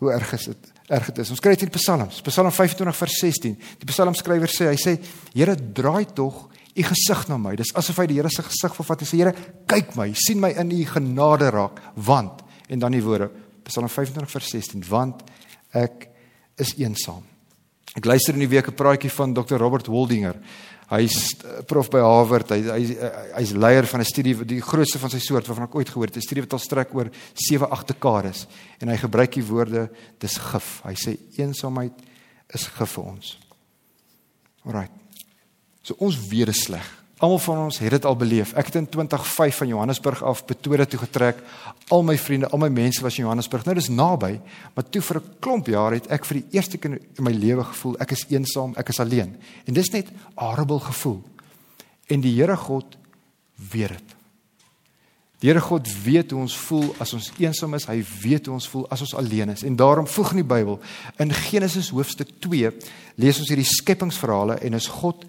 hoe 0.00 0.12
erg 0.12 0.32
is 0.36 0.46
dit? 0.52 0.70
Erg 0.90 1.10
dit 1.12 1.20
is. 1.22 1.30
Ons 1.30 1.42
kry 1.42 1.54
dit 1.54 1.68
in 1.68 1.70
Psalms, 1.76 2.18
Psalm 2.26 2.50
25 2.50 2.96
vers 2.98 3.18
16. 3.22 3.52
Die 3.78 3.88
psalmskrywer 3.88 4.50
sê, 4.50 4.72
hy 4.72 4.78
sê, 4.80 4.96
Here, 5.30 5.54
draai 5.54 6.08
tog 6.16 6.48
u 6.50 6.86
gesig 6.86 7.22
na 7.30 7.38
my. 7.38 7.54
Dis 7.58 7.70
asof 7.78 8.00
hy 8.02 8.08
die 8.10 8.18
Here 8.18 8.30
se 8.32 8.42
gesig 8.42 8.74
vervat 8.74 9.04
en 9.04 9.10
sê, 9.10 9.20
Here, 9.20 9.34
kyk 9.70 9.94
my, 9.98 10.08
sien 10.18 10.42
my 10.42 10.50
in 10.58 10.72
u 10.74 10.80
genade 10.90 11.52
raak, 11.54 11.78
want 11.94 12.42
en 12.70 12.82
dan 12.82 12.94
die 12.94 13.04
woorde, 13.04 13.30
Psalm 13.68 13.86
25 13.90 14.34
vers 14.34 14.50
16, 14.56 14.82
want 14.90 15.22
ek 15.78 16.08
is 16.58 16.74
eensaam. 16.80 17.22
Ek 17.94 18.06
luister 18.06 18.34
in 18.34 18.42
die 18.42 18.50
week 18.50 18.68
'n 18.68 18.74
praatjie 18.74 19.10
van 19.10 19.34
Dr. 19.34 19.58
Robert 19.58 19.86
Waldinger. 19.86 20.36
Hy's 20.90 21.36
eh, 21.38 21.60
prof 21.70 21.90
by 21.92 22.02
Harvard. 22.02 22.50
Hy 22.50 22.60
hy 22.66 23.10
hy's 23.38 23.52
leier 23.54 23.86
van 23.86 24.00
'n 24.00 24.08
studie 24.08 24.34
die 24.44 24.60
grootste 24.60 24.98
van 24.98 25.10
sy 25.10 25.20
soort 25.22 25.46
waarvan 25.46 25.68
ek 25.68 25.74
ooit 25.74 25.88
gehoor 25.88 26.06
het. 26.06 26.16
'n 26.16 26.26
Studie 26.26 26.42
wat 26.42 26.52
al 26.52 26.58
strek 26.58 26.94
oor 26.94 27.10
7-8 27.34 27.94
dekades 27.94 28.46
en 28.80 28.88
hy 28.88 28.96
gebruik 28.96 29.32
die 29.32 29.46
woorde 29.46 29.90
dis 30.18 30.36
gif. 30.36 30.82
Hy 30.84 30.94
sê 30.94 31.16
eensaamheid 31.38 31.94
is 32.54 32.66
gif 32.66 32.90
vir 32.90 33.04
ons. 33.04 33.38
Alraai. 34.66 34.88
So 35.82 35.94
ons 35.98 36.16
weet 36.28 36.46
dit 36.46 36.56
sleg. 36.56 36.99
Almal 37.20 37.38
van 37.38 37.58
ons 37.66 37.78
het 37.78 37.92
dit 37.92 38.04
al 38.08 38.16
beleef. 38.16 38.54
Ek 38.56 38.70
het 38.70 38.78
in 38.80 38.86
2005 38.88 39.56
van 39.60 39.68
Johannesburg 39.68 40.22
af 40.24 40.44
Pretoria 40.48 40.86
toe 40.88 41.02
getrek. 41.02 41.42
Al 41.92 42.02
my 42.02 42.16
vriende, 42.18 42.48
al 42.48 42.62
my 42.62 42.70
mense 42.72 43.02
was 43.04 43.18
in 43.18 43.26
Johannesburg. 43.26 43.66
Nou 43.66 43.74
dis 43.76 43.90
naby, 43.92 44.38
maar 44.74 44.88
toe 44.88 45.02
vir 45.02 45.16
'n 45.20 45.34
klomp 45.38 45.66
jaar 45.66 45.92
het 45.92 46.06
ek 46.08 46.24
vir 46.24 46.40
die 46.40 46.46
eerste 46.56 46.78
keer 46.78 46.96
in 46.96 47.24
my 47.24 47.32
lewe 47.32 47.64
gevoel 47.64 47.98
ek 47.98 48.10
is 48.10 48.24
eensaam, 48.28 48.72
ek 48.76 48.88
is 48.88 49.00
alleen. 49.00 49.36
En 49.66 49.74
dis 49.74 49.90
net 49.90 50.08
'n 50.08 50.16
horrible 50.34 50.80
gevoel. 50.80 51.22
En 52.08 52.20
die 52.20 52.34
Here 52.40 52.56
God 52.56 52.96
weet 53.70 53.88
dit. 53.88 54.16
Die 55.40 55.48
Here 55.50 55.60
God 55.60 56.02
weet 56.04 56.30
hoe 56.30 56.40
ons 56.40 56.56
voel 56.56 56.94
as 56.98 57.12
ons 57.12 57.32
eensaam 57.38 57.74
is. 57.74 57.86
Hy 57.86 58.04
weet 58.22 58.46
hoe 58.46 58.54
ons 58.54 58.68
voel 58.68 58.88
as 58.88 59.00
ons 59.00 59.14
alleen 59.14 59.48
is. 59.48 59.62
En 59.62 59.76
daarom 59.76 60.06
voeg 60.06 60.30
in 60.30 60.36
die 60.36 60.54
Bybel 60.54 60.80
in 61.18 61.32
Genesis 61.32 61.90
hoofstuk 61.90 62.28
2 62.38 62.72
lees 63.14 63.38
ons 63.38 63.48
hierdie 63.48 63.74
skepingsverhale 63.76 64.54
en 64.54 64.74
is 64.74 64.86
God 64.86 65.24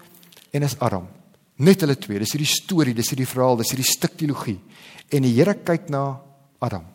en 0.50 0.62
is 0.62 0.78
Adam. 0.78 1.21
Net 1.62 1.84
hulle 1.84 1.96
twee. 2.00 2.18
Dis 2.22 2.34
hierdie 2.34 2.50
storie, 2.50 2.94
dis 2.96 3.12
hierdie 3.12 3.28
verhaal, 3.28 3.60
dis 3.60 3.70
hierdie 3.74 3.86
stuk 3.86 4.16
teologie. 4.18 4.58
En 5.12 5.26
die 5.26 5.34
Here 5.36 5.54
kyk 5.54 5.90
na 5.92 6.02
Adam. 6.62 6.86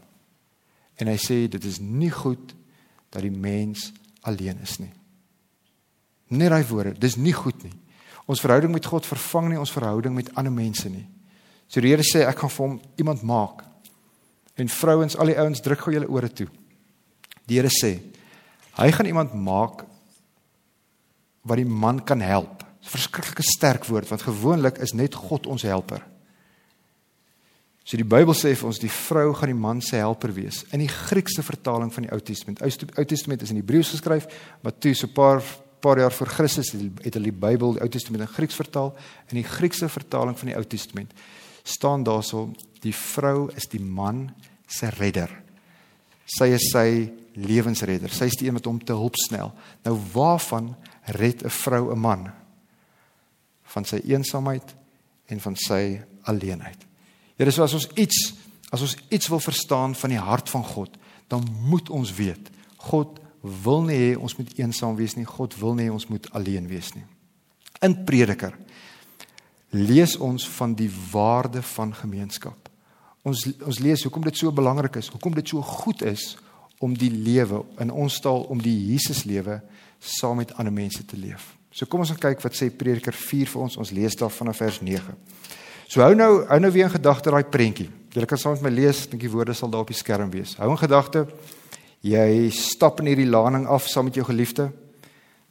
En 0.98 1.12
hy 1.12 1.18
sê 1.22 1.46
dit 1.52 1.68
is 1.70 1.80
nie 1.80 2.12
goed 2.12 2.56
dat 3.14 3.22
die 3.24 3.32
mens 3.32 3.92
alleen 4.28 4.60
is 4.66 4.78
nie. 4.82 4.92
Net 6.36 6.52
daai 6.52 6.66
woorde, 6.68 6.98
dis 7.00 7.16
nie 7.22 7.36
goed 7.36 7.62
nie. 7.64 7.76
Ons 8.28 8.44
verhouding 8.44 8.74
met 8.74 8.88
God 8.90 9.08
vervang 9.08 9.54
nie 9.54 9.62
ons 9.62 9.72
verhouding 9.72 10.16
met 10.18 10.34
ander 10.36 10.52
mense 10.52 10.90
nie. 10.92 11.06
So 11.72 11.80
die 11.84 11.94
Here 11.94 12.04
sê 12.04 12.26
ek 12.28 12.42
gaan 12.42 12.52
vir 12.52 12.66
hom 12.66 12.78
iemand 13.00 13.24
maak. 13.28 13.64
En 14.60 14.72
vrouens, 14.72 15.16
al 15.16 15.32
die 15.32 15.38
ouens 15.40 15.64
druk 15.64 15.86
gou 15.86 15.94
julle 15.94 16.10
ore 16.12 16.28
toe. 16.34 16.50
Die 17.48 17.60
Here 17.60 17.72
sê 17.72 18.00
hy 18.78 18.92
gaan 18.94 19.08
iemand 19.10 19.32
maak 19.34 19.86
wat 21.48 21.62
die 21.62 21.70
man 21.70 22.04
kan 22.04 22.20
help. 22.22 22.67
'n 22.88 22.96
verskriklike 22.96 23.44
sterk 23.44 23.86
woord 23.86 24.08
want 24.08 24.24
gewoonlik 24.24 24.80
is 24.80 24.94
net 24.96 25.16
God 25.16 25.48
ons 25.48 25.62
helper. 25.68 26.06
So 27.84 27.96
die 27.96 28.08
Bybel 28.08 28.36
sê 28.36 28.52
vir 28.56 28.68
ons 28.68 28.80
die 28.80 28.92
vrou 28.92 29.34
gaan 29.34 29.52
die 29.52 29.56
man 29.56 29.82
se 29.82 29.96
helper 29.96 30.34
wees. 30.36 30.66
In 30.76 30.80
die 30.84 30.92
Griekse 30.92 31.44
vertaling 31.44 31.94
van 31.94 32.04
die 32.04 32.12
Ou 32.12 32.20
Testament. 32.20 32.60
Ou 32.62 33.06
Testament 33.06 33.42
is 33.42 33.54
in 33.54 33.62
Hebreëus 33.62 33.94
geskryf, 33.96 34.28
maar 34.62 34.76
toe 34.76 34.94
so 34.94 35.08
'n 35.08 35.14
paar 35.14 35.44
paar 35.80 36.00
jaar 36.00 36.12
voor 36.12 36.28
Christus 36.28 36.72
het 36.74 37.14
hulle 37.14 37.32
die 37.32 37.40
Bybel, 37.40 37.74
die 37.74 37.82
Ou 37.82 37.88
Testament 37.88 38.22
in 38.22 38.34
Grieks 38.34 38.56
vertaal. 38.56 38.96
In 39.30 39.36
die 39.36 39.44
Griekse 39.44 39.90
vertaling 39.90 40.38
van 40.38 40.48
die 40.48 40.56
Ou 40.56 40.64
Testament 40.64 41.14
staan 41.64 42.04
daarso 42.04 42.54
die 42.82 42.94
vrou 42.94 43.50
is 43.56 43.68
die 43.68 43.80
man 43.80 44.34
se 44.68 44.90
redder. 44.90 45.30
Sy 46.26 46.46
is 46.46 46.72
sy 46.72 47.12
lewensredder. 47.36 48.10
Sy 48.10 48.26
is 48.26 48.36
die 48.36 48.48
een 48.48 48.54
wat 48.54 48.66
hom 48.66 48.80
te 48.84 48.94
hulp 48.94 49.16
snel. 49.16 49.54
Nou 49.84 49.98
waarvan 50.14 50.76
red 51.06 51.44
'n 51.44 51.50
vrou 51.50 51.92
'n 51.92 52.00
man? 52.00 52.47
Van 53.74 53.86
sy 53.86 54.02
eensaamheid 54.08 54.76
en 55.28 55.42
van 55.44 55.56
sy 55.60 55.82
alleenheid. 56.30 56.84
Here, 57.38 57.52
so 57.52 57.66
as 57.66 57.76
ons 57.78 57.90
iets 57.96 58.34
as 58.74 58.82
ons 58.84 58.98
iets 59.16 59.30
wil 59.32 59.40
verstaan 59.40 59.94
van 59.96 60.12
die 60.12 60.20
hart 60.20 60.50
van 60.52 60.64
God, 60.68 60.98
dan 61.32 61.46
moet 61.70 61.88
ons 61.90 62.10
weet 62.18 62.50
God 62.90 63.22
wil 63.42 63.86
nie 63.88 63.96
hê 63.96 64.10
ons 64.20 64.36
moet 64.38 64.50
eensaam 64.60 64.96
wees 64.98 65.16
nie. 65.16 65.26
God 65.28 65.56
wil 65.60 65.76
nie 65.78 65.88
hê 65.88 65.94
ons 65.94 66.08
moet 66.12 66.28
alleen 66.36 66.68
wees 66.68 66.92
nie. 66.96 67.06
In 67.84 67.96
Prediker 68.08 68.56
lees 69.76 70.16
ons 70.24 70.48
van 70.58 70.74
die 70.76 70.90
waarde 71.12 71.62
van 71.76 71.94
gemeenskap. 71.96 72.70
Ons 73.28 73.44
ons 73.66 73.80
lees 73.84 74.04
hoekom 74.08 74.24
dit 74.28 74.40
so 74.40 74.52
belangrik 74.56 75.00
is, 75.02 75.12
hoekom 75.12 75.36
dit 75.36 75.48
so 75.48 75.62
goed 75.62 76.04
is 76.08 76.36
om 76.80 76.94
die 76.96 77.12
lewe 77.12 77.64
in 77.84 77.92
ons 77.92 78.20
taal 78.24 78.46
om 78.52 78.62
die 78.62 78.76
Jesus 78.92 79.26
lewe 79.28 79.60
saam 80.00 80.40
met 80.42 80.54
ander 80.56 80.74
mense 80.74 81.04
te 81.06 81.18
leef. 81.20 81.57
So 81.78 81.86
kom 81.86 82.02
ons 82.02 82.10
kyk 82.18 82.40
wat 82.42 82.56
sê 82.58 82.72
Prediker 82.74 83.14
4 83.14 83.52
vir 83.52 83.62
ons. 83.62 83.76
Ons 83.78 83.94
lees 83.94 84.16
daar 84.18 84.34
vanaf 84.34 84.58
vers 84.64 84.80
9. 84.82 85.14
So 85.86 86.02
hou 86.02 86.16
nou 86.18 86.32
hou 86.50 86.58
nou 86.60 86.72
weer 86.74 86.88
in 86.88 86.96
gedagte 86.96 87.30
daai 87.30 87.46
prentjie. 87.54 87.92
Jy 88.18 88.26
kan 88.26 88.40
saam 88.42 88.56
met 88.58 88.66
my 88.66 88.72
lees, 88.74 89.04
dink 89.12 89.22
die 89.22 89.30
woorde 89.30 89.54
sal 89.54 89.70
daar 89.70 89.86
op 89.86 89.92
die 89.92 89.98
skerm 89.98 90.32
wees. 90.34 90.56
Hou 90.58 90.72
in 90.74 90.82
gedagte 90.82 91.28
jy 92.02 92.50
stap 92.54 93.02
in 93.02 93.12
hierdie 93.12 93.30
laning 93.30 93.68
af 93.70 93.86
saam 93.90 94.10
met 94.10 94.18
jou 94.18 94.26
geliefde. 94.26 94.72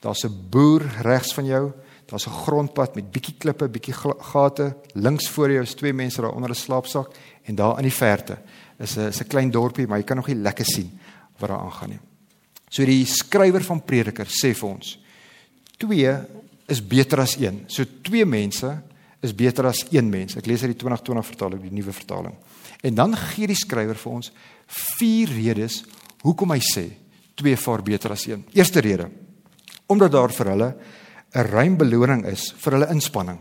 Daar's 0.03 0.25
'n 0.25 0.51
boer 0.51 0.83
regs 1.03 1.33
van 1.35 1.47
jou. 1.47 1.73
Daar's 2.07 2.27
'n 2.27 2.43
grondpad 2.43 2.97
met 2.97 3.13
bietjie 3.13 3.37
klippe, 3.39 3.69
bietjie 3.69 3.95
gate. 3.95 4.75
Links 4.95 5.29
voor 5.29 5.51
jou 5.51 5.63
is 5.63 5.75
twee 5.75 5.93
mense 5.93 6.21
daar 6.21 6.35
onder 6.35 6.51
'n 6.51 6.55
slaapsak 6.55 7.15
en 7.45 7.55
daar 7.55 7.79
in 7.79 7.85
die 7.85 7.93
verte 7.93 8.39
is 8.79 8.97
'n 8.97 9.13
'n 9.13 9.29
klein 9.29 9.51
dorpie, 9.51 9.87
maar 9.87 9.99
jy 9.99 10.05
kan 10.05 10.17
nog 10.17 10.27
nie 10.27 10.43
lekker 10.43 10.65
sien 10.65 10.91
wat 11.39 11.51
daar 11.51 11.61
aangaan 11.61 11.89
nie. 11.89 12.01
So 12.69 12.85
die 12.85 13.05
skrywer 13.05 13.63
van 13.63 13.85
Prediker 13.85 14.27
sê 14.27 14.55
vir 14.55 14.69
ons: 14.69 15.06
twee 15.77 16.13
is 16.67 16.83
beter 16.83 17.21
as 17.23 17.37
een. 17.39 17.65
So 17.71 17.85
twee 18.03 18.27
mense 18.27 18.71
is 19.23 19.35
beter 19.35 19.69
as 19.71 19.85
een 19.91 20.09
mens. 20.11 20.37
Ek 20.37 20.47
lees 20.47 20.63
uit 20.63 20.75
die 20.75 20.81
2020 20.83 21.27
vertaling, 21.27 21.63
die 21.63 21.75
nuwe 21.75 21.95
vertaling. 21.95 22.35
En 22.83 22.95
dan 22.95 23.17
gee 23.17 23.49
die 23.51 23.59
skrywer 23.59 23.99
vir 23.99 24.13
ons 24.13 24.33
vier 24.99 25.31
redes 25.31 25.83
hoekom 26.25 26.53
hy 26.55 26.61
sê 26.65 26.87
twee 27.37 27.57
vaar 27.57 27.83
beter 27.87 28.13
as 28.13 28.27
een. 28.27 28.45
Eerste 28.57 28.81
rede: 28.81 29.11
omdat 29.87 30.13
daar 30.13 30.33
vir 30.33 30.51
hulle 30.51 30.75
'n 31.35 31.47
ruim 31.53 31.77
beloning 31.77 32.27
is 32.27 32.53
vir 32.57 32.73
hulle 32.73 32.93
inspanning. 32.93 33.39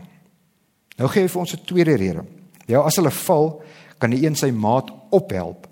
Nou 0.98 1.08
gee 1.08 1.22
hy 1.22 1.28
vir 1.28 1.40
ons 1.40 1.54
'n 1.54 1.64
tweede 1.64 1.96
rede. 1.96 2.24
Ja, 2.66 2.80
as 2.80 2.96
hulle 2.96 3.10
val, 3.10 3.62
kan 3.98 4.10
die 4.10 4.26
een 4.26 4.36
sy 4.36 4.50
maat 4.50 4.90
ophelp 5.10 5.66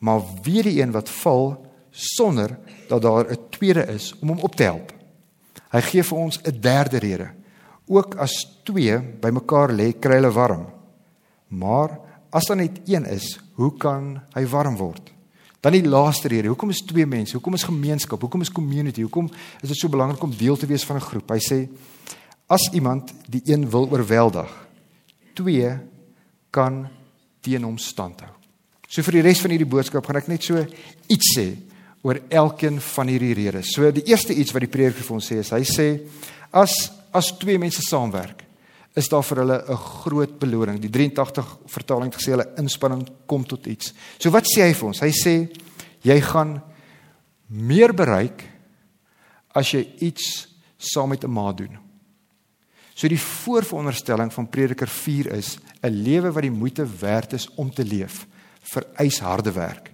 maar 0.00 0.20
weer 0.42 0.62
die 0.62 0.80
een 0.80 0.90
wat 0.90 1.10
val 1.10 1.66
sonder 1.90 2.58
dat 2.88 3.02
daar 3.02 3.30
'n 3.30 3.38
tweede 3.50 3.86
is 3.86 4.14
om 4.20 4.28
hom 4.28 4.38
op 4.38 4.54
te 4.56 4.62
help. 4.62 4.92
Hy 5.70 5.80
gee 5.86 6.02
vir 6.02 6.18
ons 6.18 6.38
'n 6.42 6.60
derde 6.60 6.98
rede. 6.98 7.30
Ook 7.86 8.14
as 8.16 8.32
twee 8.64 8.98
bymekaar 8.98 9.72
lê, 9.72 9.92
kry 9.98 10.14
hulle 10.14 10.32
warm. 10.32 10.66
Maar 11.48 11.98
as 12.30 12.46
daar 12.46 12.56
net 12.56 12.80
een 12.86 13.06
is, 13.06 13.38
hoe 13.54 13.76
kan 13.76 14.22
hy 14.34 14.46
warm 14.46 14.76
word? 14.76 15.12
Dan 15.60 15.72
die 15.72 15.88
laaste 15.88 16.28
rede. 16.28 16.48
Hoekom 16.48 16.70
is 16.70 16.84
twee 16.86 17.06
mense? 17.06 17.32
Hoekom 17.32 17.54
is 17.54 17.62
gemeenskap? 17.62 18.20
Hoekom 18.20 18.40
is 18.40 18.52
community? 18.52 19.02
Hoekom 19.02 19.28
is 19.60 19.68
dit 19.68 19.76
so 19.76 19.88
belangrik 19.88 20.22
om 20.22 20.36
deel 20.36 20.56
te 20.56 20.66
wees 20.66 20.84
van 20.84 20.96
'n 20.96 21.00
groep? 21.00 21.30
Hy 21.30 21.38
sê 21.38 21.68
as 22.46 22.70
iemand 22.72 23.12
die 23.28 23.42
een 23.44 23.70
wil 23.70 23.90
oorweldig, 23.90 24.68
twee 25.34 25.78
kan 26.50 26.88
teen 27.40 27.62
hom 27.62 27.78
standhou. 27.78 28.30
So 28.88 29.02
vir 29.02 29.12
die 29.12 29.22
res 29.22 29.40
van 29.40 29.50
hierdie 29.50 29.68
boodskap 29.68 30.06
gaan 30.06 30.16
ek 30.16 30.28
net 30.28 30.42
so 30.42 30.66
iets 31.06 31.36
sê 31.36 31.56
oor 32.02 32.20
elkeen 32.28 32.80
van 32.80 33.10
hierdie 33.12 33.34
redes. 33.34 33.74
So 33.74 33.90
die 33.92 34.06
eerste 34.08 34.34
iets 34.34 34.52
wat 34.52 34.64
die 34.64 34.72
prediker 34.72 35.04
vir 35.04 35.16
ons 35.18 35.28
sê 35.30 35.40
is 35.42 35.52
hy 35.52 35.64
sê 35.68 35.88
as 36.52 36.92
as 37.12 37.32
twee 37.40 37.58
mense 37.58 37.82
saamwerk 37.82 38.44
is 38.98 39.08
daar 39.10 39.22
vir 39.22 39.42
hulle 39.42 39.58
'n 39.68 39.76
groot 39.76 40.38
beloning. 40.38 40.80
Die 40.80 40.90
83 40.90 41.58
vertaling 41.66 42.12
het 42.12 42.20
gesê 42.20 42.30
hulle 42.30 42.54
inspanning 42.58 43.08
kom 43.26 43.44
tot 43.44 43.66
iets. 43.66 43.92
So 44.18 44.30
wat 44.30 44.44
sê 44.44 44.62
hy 44.62 44.72
vir 44.74 44.86
ons? 44.86 45.00
Hy 45.00 45.10
sê 45.10 45.48
jy 46.02 46.20
gaan 46.20 46.62
meer 47.48 47.92
bereik 47.92 48.44
as 49.54 49.72
jy 49.72 49.86
iets 50.00 50.48
saam 50.78 51.08
met 51.10 51.24
'n 51.24 51.30
ma 51.30 51.52
doen. 51.52 51.78
So 52.94 53.08
die 53.08 53.20
voorveronderstelling 53.20 54.32
van 54.32 54.48
Prediker 54.48 54.88
4 54.88 55.32
is 55.32 55.58
'n 55.82 56.02
lewe 56.02 56.32
wat 56.32 56.42
die 56.42 56.50
moeite 56.50 56.86
werd 57.00 57.32
is 57.32 57.48
om 57.56 57.70
te 57.70 57.84
leef 57.84 58.26
vereis 58.62 59.18
harde 59.20 59.52
werk. 59.52 59.89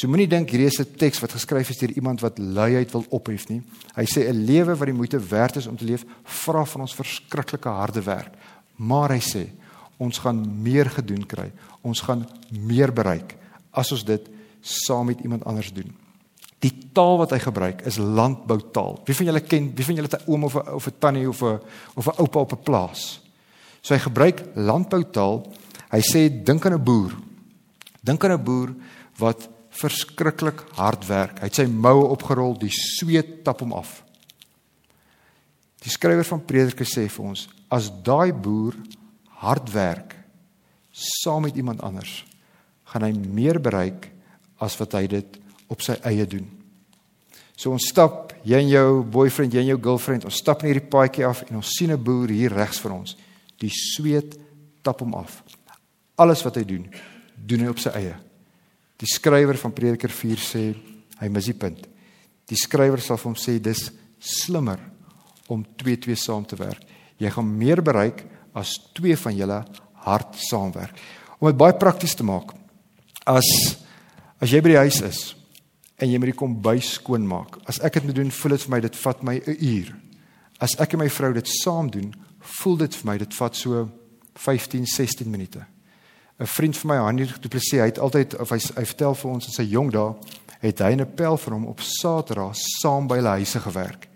So 0.00 0.08
moenie 0.08 0.30
dink 0.32 0.48
hierdie 0.48 0.70
is 0.70 0.80
'n 0.80 0.96
teks 0.96 1.20
wat 1.20 1.32
geskryf 1.36 1.68
is 1.68 1.78
deur 1.78 1.92
iemand 1.92 2.20
wat 2.20 2.38
luiheid 2.38 2.90
wil 2.92 3.04
ophef 3.10 3.48
nie. 3.48 3.60
Hy 3.94 4.04
sê 4.04 4.28
'n 4.28 4.46
lewe 4.46 4.74
wat 4.74 4.86
die 4.86 4.96
moeite 4.96 5.18
werd 5.18 5.56
is 5.56 5.66
om 5.66 5.76
te 5.76 5.84
leef, 5.84 6.04
vra 6.24 6.64
van 6.64 6.80
ons 6.80 6.94
verskriklike 6.94 7.68
harde 7.68 8.02
werk. 8.02 8.32
Maar 8.76 9.10
hy 9.10 9.20
sê 9.20 9.50
ons 9.98 10.18
gaan 10.18 10.62
meer 10.62 10.88
gedoen 10.88 11.26
kry. 11.26 11.52
Ons 11.82 12.00
gaan 12.00 12.26
meer 12.50 12.92
bereik 12.92 13.36
as 13.72 13.92
ons 13.92 14.04
dit 14.04 14.28
saam 14.62 15.06
met 15.06 15.20
iemand 15.20 15.44
anders 15.44 15.72
doen. 15.72 15.92
Die 16.60 16.72
taal 16.92 17.18
wat 17.18 17.30
hy 17.30 17.38
gebruik 17.38 17.82
is 17.82 17.98
landboutaal. 17.98 19.00
Wie 19.04 19.14
van 19.14 19.26
julle 19.26 19.40
ken, 19.40 19.74
wie 19.74 19.84
van 19.84 19.94
julle 19.94 20.08
het 20.08 20.22
'n 20.22 20.30
oom 20.30 20.44
of 20.44 20.54
'n 20.54 20.74
of 20.74 20.86
'n 20.86 20.98
tannie 20.98 21.28
of 21.28 21.42
'n 21.42 21.60
of 21.94 22.06
'n 22.06 22.20
oupa 22.20 22.40
op 22.40 22.52
'n 22.52 22.62
plaas? 22.62 23.20
So 23.82 23.94
hy 23.94 24.00
gebruik 24.00 24.44
landboutaal. 24.54 25.46
Hy 25.90 26.00
sê 26.00 26.42
dink 26.44 26.64
aan 26.64 26.72
'n 26.72 26.84
boer 26.84 27.12
Dink 28.02 28.24
aan 28.24 28.32
'n 28.32 28.44
boer 28.44 28.74
wat 29.18 29.48
verskriklik 29.80 30.62
hard 30.78 31.06
werk. 31.08 31.40
Hy 31.40 31.48
het 31.48 31.60
sy 31.60 31.66
moue 31.70 32.08
opgerol, 32.12 32.54
die 32.60 32.72
sweet 32.74 33.40
tap 33.46 33.64
hom 33.64 33.74
af. 33.76 34.00
Die 35.80 35.92
skrywer 35.92 36.26
van 36.28 36.44
Prediker 36.44 36.88
sê 36.88 37.06
vir 37.08 37.30
ons, 37.32 37.46
as 37.72 37.88
daai 38.04 38.32
boer 38.36 38.76
hard 39.40 39.70
werk 39.72 40.16
saam 40.92 41.46
met 41.46 41.56
iemand 41.56 41.80
anders, 41.86 42.24
gaan 42.92 43.06
hy 43.06 43.12
meer 43.14 43.60
bereik 43.62 44.10
as 44.60 44.76
wat 44.80 44.98
hy 44.98 45.06
dit 45.08 45.38
op 45.70 45.80
sy 45.84 45.96
eie 46.04 46.26
doen. 46.28 46.44
So 47.56 47.72
ons 47.72 47.90
stap, 47.92 48.34
jy 48.44 48.58
en 48.58 48.70
jou 48.72 49.02
boyfriend, 49.04 49.54
jy 49.54 49.62
en 49.62 49.72
jou 49.74 49.80
girlfriend, 49.84 50.26
ons 50.28 50.40
stap 50.42 50.64
in 50.64 50.72
hierdie 50.72 50.90
paadjie 50.92 51.26
af 51.28 51.44
en 51.48 51.60
ons 51.60 51.72
sien 51.76 51.92
'n 51.92 52.02
boer 52.02 52.28
hier 52.28 52.52
regs 52.52 52.80
van 52.80 52.92
ons. 53.00 53.16
Die 53.60 53.70
sweet 53.70 54.36
tap 54.82 55.00
hom 55.00 55.14
af. 55.14 55.42
Alles 56.16 56.42
wat 56.42 56.56
hy 56.56 56.64
doen, 56.64 56.88
doen 57.36 57.60
hy 57.60 57.68
op 57.68 57.78
sy 57.78 57.90
eie. 57.90 58.29
Die 59.00 59.08
skrywer 59.08 59.56
van 59.56 59.72
Prediker 59.72 60.12
4 60.12 60.44
sê 60.44 60.64
hy 61.20 61.28
mis 61.32 61.48
die 61.48 61.56
punt. 61.56 61.86
Die 62.48 62.58
skrywer 62.58 63.00
sal 63.00 63.18
vir 63.20 63.30
hom 63.30 63.38
sê 63.38 63.56
dis 63.62 63.88
slimmer 64.20 64.80
om 65.50 65.64
twee 65.80 65.96
twee 66.00 66.18
saam 66.18 66.44
te 66.44 66.58
werk. 66.60 66.82
Jy 67.20 67.30
gaan 67.32 67.48
meer 67.48 67.82
bereik 67.84 68.24
as 68.56 68.76
twee 68.96 69.16
van 69.16 69.36
julle 69.36 69.60
hard 70.04 70.36
saamwerk. 70.48 70.96
Om 71.40 71.48
dit 71.50 71.60
baie 71.60 71.76
prakties 71.76 72.16
te 72.16 72.26
maak. 72.26 72.52
As 73.28 73.46
as 74.40 74.52
jy 74.52 74.60
by 74.64 74.72
die 74.72 74.82
huis 74.86 75.00
is 75.04 75.20
en 76.00 76.08
jy 76.08 76.16
moet 76.16 76.30
die 76.32 76.40
kombuis 76.40 76.94
skoon 76.96 77.26
maak. 77.28 77.58
As 77.68 77.80
ek 77.84 77.98
dit 77.98 78.06
moet 78.08 78.16
doen, 78.16 78.30
voel 78.32 78.56
dit 78.56 78.62
vir 78.64 78.72
my 78.72 78.80
dit 78.80 78.96
vat 79.02 79.22
my 79.22 79.36
'n 79.36 79.56
uur. 79.60 79.88
As 80.60 80.76
ek 80.80 80.94
en 80.94 81.00
my 81.00 81.08
vrou 81.08 81.32
dit 81.32 81.48
saam 81.48 81.90
doen, 81.90 82.14
voel 82.40 82.76
dit 82.76 82.94
vir 82.94 83.06
my 83.06 83.18
dit 83.18 83.34
vat 83.34 83.56
so 83.56 83.90
15, 84.34 84.86
16 84.86 85.30
minute. 85.30 85.66
'n 86.40 86.46
vriend 86.46 86.76
van 86.76 86.90
my 86.90 86.96
Hannie 86.96 87.26
Du 87.40 87.48
Plessis, 87.48 87.80
hy 87.80 87.86
het 87.86 87.98
altyd 87.98 88.38
of 88.38 88.48
hy, 88.48 88.58
hy 88.74 88.84
vertel 88.84 89.14
vir 89.14 89.30
ons 89.30 89.46
in 89.46 89.52
sy 89.52 89.66
jong 89.68 89.90
dae 89.92 90.14
het 90.60 90.78
hy 90.78 90.92
'n 90.96 91.14
pel 91.14 91.36
vir 91.36 91.52
hom 91.52 91.66
op 91.66 91.80
Saterdag 91.80 92.56
saam 92.56 93.06
by 93.06 93.16
hulle 93.16 93.36
huise 93.40 93.60
gewerk. 93.60 94.08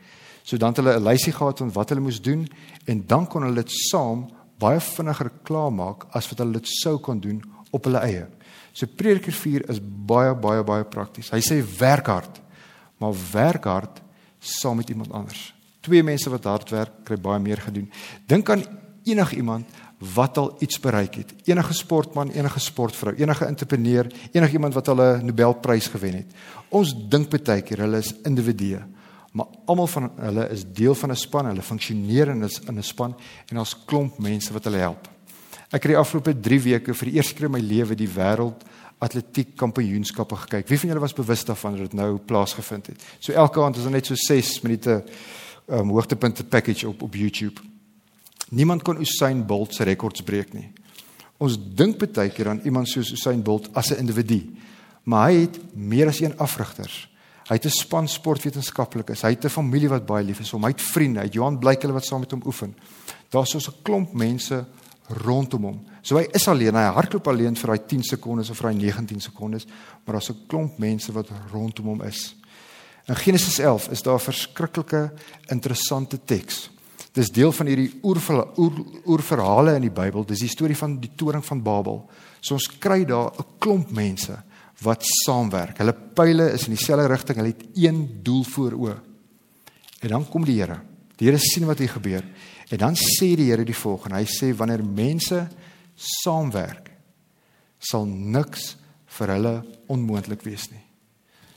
So 0.42 0.56
dan 0.56 0.68
het 0.68 0.76
hulle 0.76 0.96
'n 0.98 1.04
lysie 1.04 1.32
gehad 1.32 1.58
van 1.58 1.72
wat 1.72 1.88
hulle 1.88 2.00
moes 2.00 2.20
doen 2.20 2.48
en 2.84 3.04
dan 3.06 3.26
kon 3.26 3.42
hulle 3.42 3.54
dit 3.54 3.70
saam 3.70 4.30
baie 4.58 4.80
vinniger 4.80 5.30
klaarmaak 5.42 6.06
as 6.10 6.28
wat 6.28 6.38
hulle 6.38 6.52
dit 6.52 6.68
sou 6.68 6.98
kon 6.98 7.20
doen 7.20 7.42
op 7.70 7.84
hulle 7.84 7.98
eie. 7.98 8.26
So 8.72 8.86
Prediker 8.86 9.32
4 9.32 9.68
is 9.70 9.80
baie 9.80 10.34
baie 10.34 10.62
baie 10.64 10.84
prakties. 10.84 11.30
Hy 11.30 11.40
sê 11.40 11.62
werk 11.78 12.06
hard, 12.06 12.40
maar 12.98 13.12
werk 13.32 13.64
hard 13.64 14.02
saam 14.38 14.76
met 14.76 14.88
iemand 14.88 15.12
anders. 15.12 15.54
Twee 15.80 16.02
mense 16.02 16.30
wat 16.30 16.44
hard 16.44 16.70
werk, 16.70 17.04
kry 17.04 17.16
baie 17.16 17.40
meer 17.40 17.60
gedoen. 17.60 17.90
Dink 18.26 18.50
aan 18.50 18.64
enigiemand 19.04 19.66
wat 19.98 20.38
al 20.38 20.56
iets 20.58 20.80
bereik 20.80 21.14
het. 21.14 21.34
Enige 21.44 21.72
sportman, 21.72 22.30
enige 22.30 22.60
sportvrou, 22.60 23.14
enige 23.16 23.44
entrepreneur, 23.44 24.06
enige 24.32 24.52
iemand 24.52 24.74
wat 24.74 24.88
al 24.88 25.00
'n 25.02 25.24
Nobelprys 25.24 25.86
gewen 25.86 26.14
het. 26.14 26.26
Ons 26.68 26.94
dink 27.08 27.44
baie 27.44 27.62
keer 27.62 27.78
hulle 27.78 27.98
is 27.98 28.14
individue. 28.22 28.82
maar 29.34 29.46
almal 29.66 29.86
van 29.86 30.10
hulle 30.16 30.48
is 30.48 30.64
deel 30.72 30.94
van 30.94 31.10
'n 31.10 31.16
span, 31.16 31.46
hulle 31.46 31.62
funksioneer 31.62 32.28
in 32.28 32.44
'n 32.44 32.78
'n 32.78 32.82
span 32.82 33.16
en 33.48 33.56
daar's 33.56 33.84
klomp 33.84 34.18
mense 34.18 34.52
wat 34.52 34.64
hulle 34.64 34.76
help. 34.76 35.08
Ek 35.70 35.82
het 35.82 35.92
die 35.92 35.96
afgelope 35.96 36.40
3 36.40 36.60
weke 36.60 36.94
vir 36.94 37.08
die 37.08 37.14
eerste 37.14 37.34
keer 37.34 37.44
in 37.44 37.50
my 37.50 37.60
lewe 37.60 37.94
die 37.94 38.08
wêreld 38.08 38.62
atletiek 38.98 39.56
kampioenskappe 39.56 40.36
gekyk. 40.36 40.68
Wie 40.68 40.78
van 40.78 40.88
julle 40.88 41.00
was 41.00 41.12
bewus 41.12 41.44
daarvan 41.44 41.72
dat 41.72 41.80
dit 41.80 41.92
nou 41.92 42.18
plaasgevind 42.18 42.86
het? 42.86 43.02
So 43.18 43.32
elke 43.32 43.60
aand 43.60 43.76
is 43.76 43.82
daar 43.82 43.90
net 43.90 44.06
so 44.06 44.14
6 44.14 44.60
minute 44.60 45.04
um, 45.66 45.88
hoogtepunte 45.88 46.44
package 46.44 46.88
op 46.88 47.02
op 47.02 47.14
YouTube. 47.14 47.60
Niemand 48.50 48.82
kon 48.82 49.00
Usain 49.00 49.46
Bolt 49.46 49.74
se 49.74 49.84
rekords 49.84 50.22
breek 50.22 50.52
nie. 50.52 50.72
Ons 51.38 51.56
dink 51.58 51.98
baie 51.98 52.30
keer 52.30 52.48
aan 52.48 52.60
iemand 52.64 52.88
soos 52.88 53.12
Usain 53.12 53.42
Bolt 53.42 53.68
as 53.74 53.90
'n 53.90 53.98
individu, 53.98 54.42
maar 55.04 55.30
hy 55.30 55.40
het 55.40 55.58
meer 55.74 56.08
as 56.08 56.20
een 56.20 56.38
afrigters. 56.38 57.08
Hy 57.48 57.54
het 57.54 57.66
'n 57.66 57.70
span 57.70 58.08
sportwetenskaplikes, 58.08 59.22
hy 59.22 59.30
het 59.30 59.44
'n 59.44 59.48
familie 59.48 59.88
wat 59.88 60.06
baie 60.06 60.24
lief 60.24 60.40
is 60.40 60.50
vir 60.50 60.58
hom, 60.58 60.64
hy 60.64 60.70
het 60.70 60.82
vriende, 60.82 61.20
hy 61.20 61.26
het 61.26 61.34
Johan 61.34 61.58
Blyk 61.58 61.82
hulle 61.82 61.94
wat 61.94 62.04
saam 62.04 62.20
met 62.20 62.30
hom 62.30 62.42
oefen. 62.46 62.74
Daar's 63.30 63.50
so 63.50 63.58
'n 63.58 63.82
klomp 63.82 64.12
mense 64.12 64.64
rondom 65.08 65.62
hom. 65.62 65.84
So 66.02 66.16
hy 66.16 66.28
is 66.32 66.48
alleen, 66.48 66.74
hy 66.74 66.92
hardloop 66.92 67.28
alleen 67.28 67.56
vir 67.56 67.66
daai 67.66 67.86
10 67.86 68.02
sekondes 68.02 68.50
of 68.50 68.56
vir 68.56 68.70
daai 68.70 68.80
19 68.80 69.20
sekondes, 69.20 69.66
maar 70.04 70.14
daar's 70.14 70.30
'n 70.30 70.46
klomp 70.46 70.78
mense 70.78 71.12
wat 71.12 71.28
rondom 71.52 71.86
hom 71.86 72.02
is. 72.02 72.36
In 73.06 73.16
Genesis 73.16 73.58
11 73.58 73.88
is 73.90 74.02
daar 74.02 74.14
'n 74.14 74.32
verskriklike 74.32 75.12
interessante 75.46 76.18
teks. 76.24 76.70
Dis 77.14 77.30
deel 77.30 77.52
van 77.54 77.68
hierdie 77.70 77.92
oerverhale 78.02 79.68
oer, 79.70 79.76
in 79.76 79.86
die 79.86 79.94
Bybel. 79.94 80.24
Dis 80.26 80.42
die 80.42 80.50
storie 80.50 80.76
van 80.76 80.96
die 80.98 81.12
toring 81.14 81.44
van 81.46 81.62
Babel. 81.62 82.00
So 82.40 82.56
ons 82.58 82.66
kry 82.78 83.04
daar 83.04 83.30
'n 83.38 83.46
klomp 83.58 83.90
mense 83.90 84.42
wat 84.82 85.04
saamwerk. 85.24 85.78
Hulle 85.78 85.94
pile 85.94 86.52
is 86.52 86.66
in 86.66 86.74
dieselfde 86.74 87.06
rigting. 87.06 87.36
Hulle 87.36 87.54
het 87.54 87.66
een 87.74 88.22
doel 88.22 88.44
voor 88.44 88.72
oë. 88.72 88.98
En 90.00 90.08
dan 90.08 90.28
kom 90.28 90.44
die 90.44 90.60
Here. 90.60 90.80
Die 91.16 91.28
Here 91.28 91.38
sien 91.38 91.66
wat 91.66 91.78
hier 91.78 91.88
gebeur. 91.88 92.24
En 92.68 92.78
dan 92.78 92.94
sê 92.94 93.36
die 93.36 93.50
Here 93.50 93.64
die 93.64 93.76
volgende. 93.76 94.16
Hy 94.16 94.26
sê 94.26 94.56
wanneer 94.56 94.84
mense 94.84 95.48
saamwerk, 95.94 96.90
sal 97.78 98.04
niks 98.04 98.76
vir 99.06 99.28
hulle 99.28 99.54
onmoontlik 99.86 100.42
wees 100.42 100.70
nie. 100.72 100.82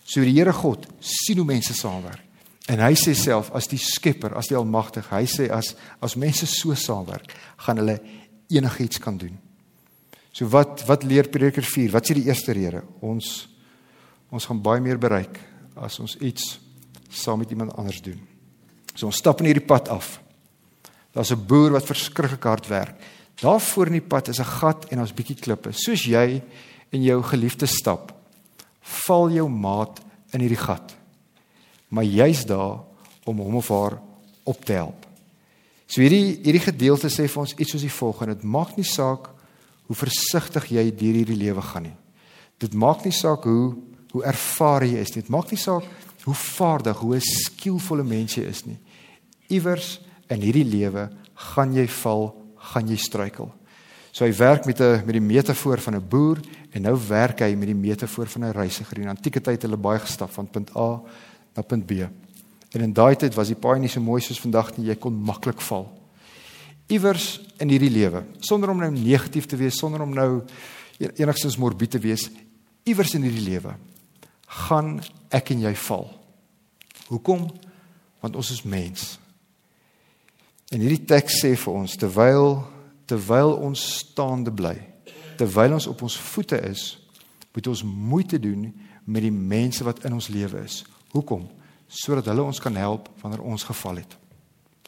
So 0.05 0.21
die 0.21 0.35
Here 0.37 0.53
God 0.53 0.87
sien 0.99 1.37
hoe 1.37 1.45
mense 1.45 1.73
saamwerk. 1.73 2.26
En 2.67 2.79
hy 2.83 2.93
sê 2.99 3.13
self 3.15 3.49
as 3.55 3.69
die 3.71 3.79
Skepper, 3.79 4.35
as 4.35 4.49
die 4.51 4.57
Almagtige, 4.59 5.13
hy 5.15 5.25
sê 5.25 5.47
as 5.53 5.75
as 6.03 6.17
mense 6.19 6.47
so 6.51 6.75
saamwerk, 6.75 7.31
gaan 7.63 7.79
hulle 7.79 7.99
enigiets 8.51 8.99
kan 8.99 9.17
doen. 9.17 9.37
So 10.35 10.49
wat 10.51 10.83
wat 10.87 11.05
leer 11.07 11.29
Prediker 11.31 11.63
4? 11.63 11.93
Wat 11.95 12.09
is 12.09 12.19
die 12.19 12.27
eerste 12.27 12.55
rede? 12.57 12.83
Ons 13.01 13.47
ons 14.29 14.45
gaan 14.45 14.59
baie 14.59 14.83
meer 14.83 14.99
bereik 14.99 15.39
as 15.79 16.01
ons 16.03 16.17
iets 16.19 16.57
saam 17.09 17.39
met 17.39 17.51
iemand 17.51 17.71
anders 17.79 18.01
doen. 18.03 18.19
So 18.93 19.07
ons 19.07 19.21
stap 19.21 19.39
in 19.39 19.47
hierdie 19.47 19.65
pad 19.65 19.87
af. 19.93 20.17
Daar's 21.15 21.31
'n 21.31 21.47
boer 21.47 21.71
wat 21.71 21.85
verskriklik 21.85 22.43
hard 22.43 22.67
werk. 22.67 22.95
Daar 23.41 23.61
voor 23.61 23.87
in 23.87 24.01
die 24.01 24.09
pad 24.09 24.27
is 24.27 24.39
'n 24.39 24.43
gat 24.59 24.85
en 24.91 24.97
daar's 24.97 25.13
bietjie 25.13 25.39
klippe. 25.39 25.71
Soos 25.71 26.03
jy 26.03 26.41
en 26.91 27.03
jou 27.03 27.23
geliefde 27.23 27.65
stap, 27.65 28.13
val 28.81 29.29
jou 29.29 29.49
maat 29.49 30.01
in 30.33 30.41
hierdie 30.41 30.65
gat. 30.65 30.96
Maar 31.89 32.03
jy's 32.03 32.45
daar 32.45 32.83
om 33.23 33.39
hom 33.39 33.55
of 33.55 33.69
haar 33.69 33.99
op 34.43 34.65
te 34.65 34.73
help. 34.73 35.05
So 35.87 36.01
hierdie 36.03 36.39
hierdie 36.43 36.63
gedeelte 36.63 37.09
sê 37.11 37.27
vir 37.27 37.43
ons 37.43 37.55
iets 37.55 37.71
soos 37.71 37.85
die 37.85 37.93
volgende: 37.93 38.35
Dit 38.35 38.43
maak 38.43 38.75
nie 38.77 38.87
saak 38.87 39.29
hoe 39.87 39.95
versigtig 39.95 40.71
jy 40.75 40.89
deur 40.91 41.21
hierdie 41.21 41.39
lewe 41.39 41.63
gaan 41.63 41.87
nie. 41.87 41.95
Dit 42.59 42.73
maak 42.73 43.05
nie 43.05 43.15
saak 43.15 43.47
hoe 43.47 43.75
hoe 44.11 44.23
ervare 44.25 44.87
jy 44.87 45.03
is 45.03 45.13
nie. 45.13 45.23
Dit 45.23 45.31
maak 45.31 45.51
nie 45.51 45.59
saak 45.59 45.85
hoe 46.27 46.35
vaardig, 46.35 46.99
hoe 46.99 47.19
skillvolle 47.23 48.03
mens 48.03 48.35
jy 48.35 48.43
is 48.49 48.65
nie. 48.67 48.77
Iewers 49.53 49.97
in 50.33 50.43
hierdie 50.43 50.65
lewe 50.67 51.07
gaan 51.53 51.75
jy 51.75 51.85
val, 52.01 52.33
gaan 52.73 52.89
jy 52.91 52.97
struikel. 52.99 53.51
So 54.11 54.25
hy 54.25 54.33
werk 54.33 54.65
met 54.65 54.81
'n 54.81 55.05
met 55.05 55.13
die 55.13 55.21
metafoor 55.21 55.79
van 55.79 55.95
'n 55.95 56.07
boer 56.09 56.39
en 56.71 56.81
nou 56.81 56.97
werk 57.07 57.39
hy 57.39 57.55
met 57.55 57.67
die 57.67 57.75
metafoor 57.75 58.27
van 58.27 58.43
'n 58.45 58.51
reisiger. 58.51 58.99
In 58.99 59.07
antieke 59.07 59.39
tyd 59.39 59.61
het 59.61 59.61
hulle 59.61 59.77
baie 59.77 59.99
gestap 59.99 60.31
van 60.31 60.47
punt 60.47 60.75
A 60.75 61.01
na 61.57 61.65
punt 61.65 61.87
B. 61.89 62.05
En 62.71 62.83
in 62.85 62.93
daai 62.93 63.15
tyd 63.17 63.35
was 63.35 63.49
die 63.49 63.57
paai 63.57 63.79
nie 63.81 63.89
so 63.89 64.03
mooi 64.03 64.21
soos 64.21 64.41
vandag 64.41 64.75
nie. 64.77 64.91
Jy 64.91 64.97
kon 65.01 65.15
maklik 65.17 65.61
val. 65.65 65.89
Iewers 66.93 67.39
in 67.59 67.71
hierdie 67.73 67.91
lewe, 67.91 68.21
sonder 68.45 68.71
om 68.71 68.79
nou 68.79 68.91
negatief 68.93 69.47
te 69.49 69.57
wees, 69.59 69.79
sonder 69.79 70.03
om 70.05 70.13
nou 70.15 70.29
enigstens 70.99 71.57
morbied 71.59 71.97
te 71.97 72.01
wees, 72.01 72.29
iewers 72.87 73.11
in 73.17 73.25
hierdie 73.27 73.43
lewe 73.43 73.73
gaan 74.67 74.95
ek 75.33 75.51
en 75.51 75.65
jy 75.65 75.73
val. 75.89 76.07
Hoekom? 77.09 77.49
Want 78.23 78.37
ons 78.39 78.51
is 78.55 78.63
mens. 78.63 79.17
En 80.71 80.79
hierdie 80.83 81.03
teks 81.07 81.41
sê 81.43 81.55
vir 81.59 81.79
ons 81.83 81.99
terwyl 81.99 82.61
terwyl 83.07 83.53
ons 83.63 83.79
staande 84.01 84.51
bly, 84.51 84.75
terwyl 85.39 85.77
ons 85.77 85.85
op 85.87 86.01
ons 86.03 86.17
voete 86.33 86.57
is, 86.67 86.97
moet 87.55 87.69
ons 87.71 87.83
moeite 87.87 88.35
doen 88.35 88.65
met 89.07 89.23
die 89.23 89.31
mense 89.31 89.85
wat 89.87 90.03
in 90.05 90.17
ons 90.17 90.27
lewe 90.27 90.59
is. 90.59 90.81
Hoekom? 91.11 91.47
Sodat 91.87 92.25
hulle 92.25 92.43
ons 92.43 92.59
kan 92.59 92.75
help 92.75 93.09
wanneer 93.21 93.41
ons 93.41 93.63
geval 93.63 94.01
het. 94.03 94.17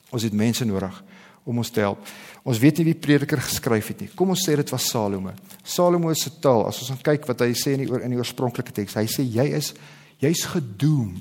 Ons 0.09 0.25
het 0.25 0.33
mense 0.33 0.65
nodig 0.65 1.03
om 1.49 1.57
ons 1.57 1.71
te 1.71 1.81
help. 1.81 2.03
Ons 2.45 2.59
weet 2.61 2.79
nie 2.79 2.89
wie 2.91 2.97
prediker 2.97 3.41
geskryf 3.41 3.91
het 3.93 4.03
nie. 4.03 4.09
Kom 4.17 4.33
ons 4.33 4.43
sê 4.45 4.55
dit 4.59 4.73
was 4.73 4.89
Salomo. 4.91 5.33
Salomo 5.63 6.13
se 6.13 6.31
taal, 6.41 6.65
as 6.69 6.81
ons 6.85 7.01
kyk 7.05 7.27
wat 7.29 7.43
hy 7.45 7.53
sê 7.57 7.75
in 7.75 7.85
die 7.85 7.89
in 8.03 8.13
die 8.13 8.19
oorspronklike 8.19 8.75
teks, 8.75 8.97
hy 8.99 9.07
sê 9.09 9.25
jy 9.25 9.47
is 9.57 9.73
jy's 10.21 10.43
gedoem. 10.51 11.15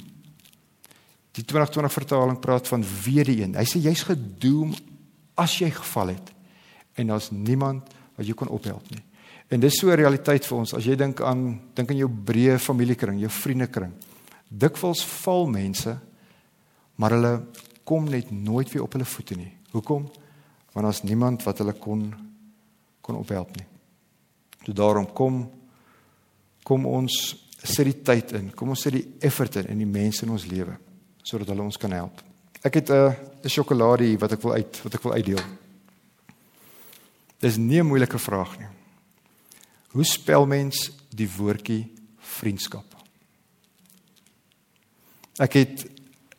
Die 1.39 1.45
2020 1.47 1.95
vertaling 1.95 2.41
praat 2.43 2.69
van 2.69 2.85
weer 3.05 3.29
die 3.29 3.41
een. 3.45 3.55
Hy 3.55 3.67
sê 3.69 3.81
jy's 3.85 4.03
gedoem 4.09 4.75
as 5.39 5.55
jy 5.63 5.71
geval 5.71 6.17
het 6.17 6.35
en 6.99 7.13
daar's 7.13 7.31
niemand 7.31 7.87
wat 8.19 8.27
jou 8.27 8.35
kan 8.35 8.51
ophelp 8.51 8.89
nie. 8.91 9.05
En 9.49 9.61
dis 9.61 9.79
so 9.79 9.89
'n 9.89 9.97
realiteit 9.97 10.45
vir 10.45 10.59
ons 10.59 10.75
as 10.75 10.85
jy 10.85 10.97
dink 10.97 11.21
aan 11.21 11.61
dink 11.75 11.91
aan 11.91 11.97
jou 11.97 12.09
breë 12.09 12.59
familiekring, 12.59 13.21
jou 13.21 13.31
vriendekring. 13.31 13.93
Dikwels 14.49 15.05
val 15.05 15.47
mense 15.47 15.99
maar 16.99 17.15
hulle 17.15 17.33
kom 17.87 18.09
net 18.11 18.31
nooit 18.31 18.71
weer 18.73 18.83
op 18.83 18.93
hulle 18.93 19.07
voete 19.07 19.37
nie. 19.39 19.53
Hoekom? 19.71 20.09
Want 20.73 20.87
daar's 20.87 21.03
niemand 21.03 21.45
wat 21.47 21.59
hulle 21.63 21.73
kon 21.79 22.09
kon 23.01 23.17
ophelp 23.17 23.55
nie. 23.57 23.67
So 24.67 24.73
daarom 24.77 25.07
kom 25.13 25.47
kom 26.63 26.85
ons 26.87 27.15
sit 27.63 27.87
die 27.89 28.03
tyd 28.05 28.35
in. 28.37 28.51
Kom 28.53 28.75
ons 28.75 28.83
sit 28.85 28.93
die 28.93 29.07
effort 29.25 29.57
in 29.63 29.71
in 29.73 29.85
die 29.85 29.89
mense 29.89 30.27
in 30.27 30.35
ons 30.35 30.49
lewe 30.51 30.77
sodat 31.23 31.51
hulle 31.53 31.65
ons 31.65 31.77
kan 31.77 31.93
help. 31.93 32.23
Ek 32.65 32.75
het 32.75 32.91
'n 32.91 33.15
'n 33.45 33.49
sjokolade 33.49 34.19
wat 34.19 34.33
ek 34.33 34.43
wil 34.43 34.53
uit 34.53 34.81
wat 34.83 34.95
ek 34.95 35.03
wil 35.03 35.13
uitdeel. 35.13 35.45
Dis 37.39 37.57
nie 37.57 37.81
'n 37.81 37.87
moeilike 37.87 38.19
vraag 38.19 38.59
nie. 38.59 38.69
Hoe 39.93 40.05
spel 40.05 40.47
mens 40.47 40.91
die 41.11 41.29
woordjie 41.29 41.93
vriendskap? 42.19 42.98
Ek 45.38 45.53
het 45.55 45.85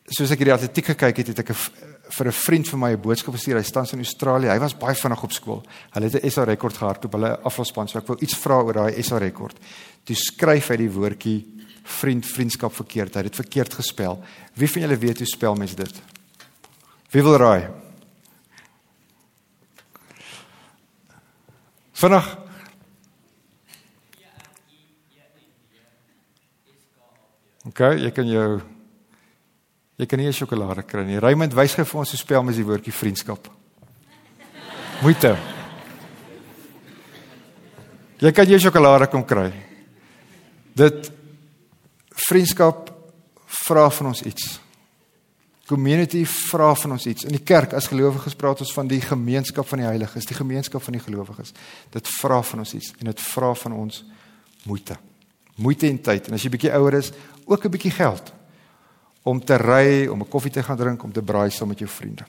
soos 0.10 0.32
ek 0.34 0.42
hierdie 0.42 0.56
atletiek 0.56 0.92
gekyk 0.92 1.22
het, 1.22 1.28
het 1.32 1.40
ek 1.40 1.52
'n 1.52 1.90
vir 2.10 2.28
'n 2.28 2.32
vriend 2.32 2.68
van 2.68 2.80
my 2.80 2.92
'n 2.92 3.02
boodskap 3.02 3.34
gestuur. 3.34 3.58
Hy 3.58 3.64
staan 3.64 3.86
in 3.94 4.00
Australië. 4.00 4.50
Hy 4.50 4.60
was 4.60 4.78
baie 4.78 4.96
vinnig 4.96 5.24
op 5.24 5.32
skool. 5.32 5.64
Hulle 5.92 6.10
het 6.10 6.24
'n 6.24 6.30
SA 6.30 6.44
rekord 6.44 6.78
gehard 6.78 7.06
op 7.06 7.12
hulle 7.14 7.40
afvalspan. 7.40 7.88
So 7.88 8.00
ek 8.00 8.08
wil 8.08 8.18
iets 8.20 8.36
vra 8.36 8.62
oor 8.62 8.74
daai 8.74 9.04
SA 9.04 9.18
rekord. 9.18 9.56
Toe 10.04 10.16
skryf 10.16 10.68
hy 10.70 10.78
die 10.78 10.92
woordjie 10.92 11.46
vriend 11.84 12.26
vriendskap 12.26 12.74
verkeerd. 12.74 13.14
Hy 13.14 13.22
het 13.22 13.32
dit 13.32 13.46
verkeerd 13.46 13.74
gespel. 13.74 14.24
Wie 14.54 14.68
van 14.68 14.82
julle 14.82 14.98
weet 14.98 15.18
hoe 15.18 15.28
spel 15.28 15.56
mense 15.56 15.76
dit? 15.76 16.02
Wie 17.12 17.24
wil 17.24 17.38
raai? 17.38 17.68
Vinnig. 21.94 22.38
OK, 27.66 27.80
jy 27.80 28.12
kan 28.12 28.28
jou 28.28 28.62
jy 30.00 30.08
kan 30.08 30.20
nie 30.20 30.28
'n 30.28 30.34
sjokolade 30.34 30.84
kry 30.88 31.04
nie. 31.04 31.20
Raymond 31.20 31.54
wys 31.54 31.76
gou 31.76 31.86
vir 31.86 32.00
ons 32.00 32.12
hoe 32.12 32.18
spel 32.18 32.44
mens 32.44 32.58
die 32.58 32.66
woordjie 32.66 32.94
vriendskap. 32.94 33.50
Moeite. 35.02 35.38
Jy 38.20 38.32
kan 38.32 38.48
jou 38.48 38.60
sjokolade 38.60 39.08
kom 39.08 39.26
kry. 39.26 39.54
Dit 40.76 41.12
vriendskap 42.10 42.90
vra 43.46 43.90
van 43.90 44.08
ons 44.08 44.22
iets 44.22 44.60
community 45.70 46.24
vra 46.26 46.72
van 46.76 46.96
ons 46.96 47.06
iets. 47.06 47.28
In 47.30 47.36
die 47.36 47.44
kerk 47.46 47.76
as 47.78 47.88
gelowiges 47.92 48.34
praat 48.38 48.64
ons 48.64 48.74
van 48.74 48.88
die 48.90 49.02
gemeenskap 49.06 49.68
van 49.70 49.84
die 49.84 49.86
heiliges, 49.86 50.26
die 50.26 50.38
gemeenskap 50.38 50.82
van 50.82 50.98
die 50.98 51.04
gelowiges. 51.04 51.54
Dit 51.94 52.10
vra 52.18 52.40
van 52.42 52.64
ons 52.64 52.74
iets 52.74 52.90
en 52.98 53.12
dit 53.12 53.22
vra 53.28 53.52
van 53.64 53.76
ons 53.78 54.02
moeite. 54.66 54.98
Moeite 55.62 55.90
en 55.90 56.02
tyd. 56.02 56.30
En 56.30 56.38
as 56.38 56.46
jy 56.46 56.52
bietjie 56.56 56.74
ouer 56.74 56.98
is, 56.98 57.12
ook 57.46 57.66
'n 57.66 57.76
bietjie 57.76 57.94
geld 57.94 58.34
om 59.24 59.40
te 59.40 59.58
ry, 59.58 60.08
om 60.08 60.22
'n 60.22 60.30
koffie 60.30 60.52
te 60.52 60.64
gaan 60.64 60.78
drink, 60.78 61.04
om 61.04 61.12
te 61.12 61.22
braai 61.22 61.50
saam 61.50 61.68
met 61.68 61.80
jou 61.80 61.90
vriende. 61.90 62.26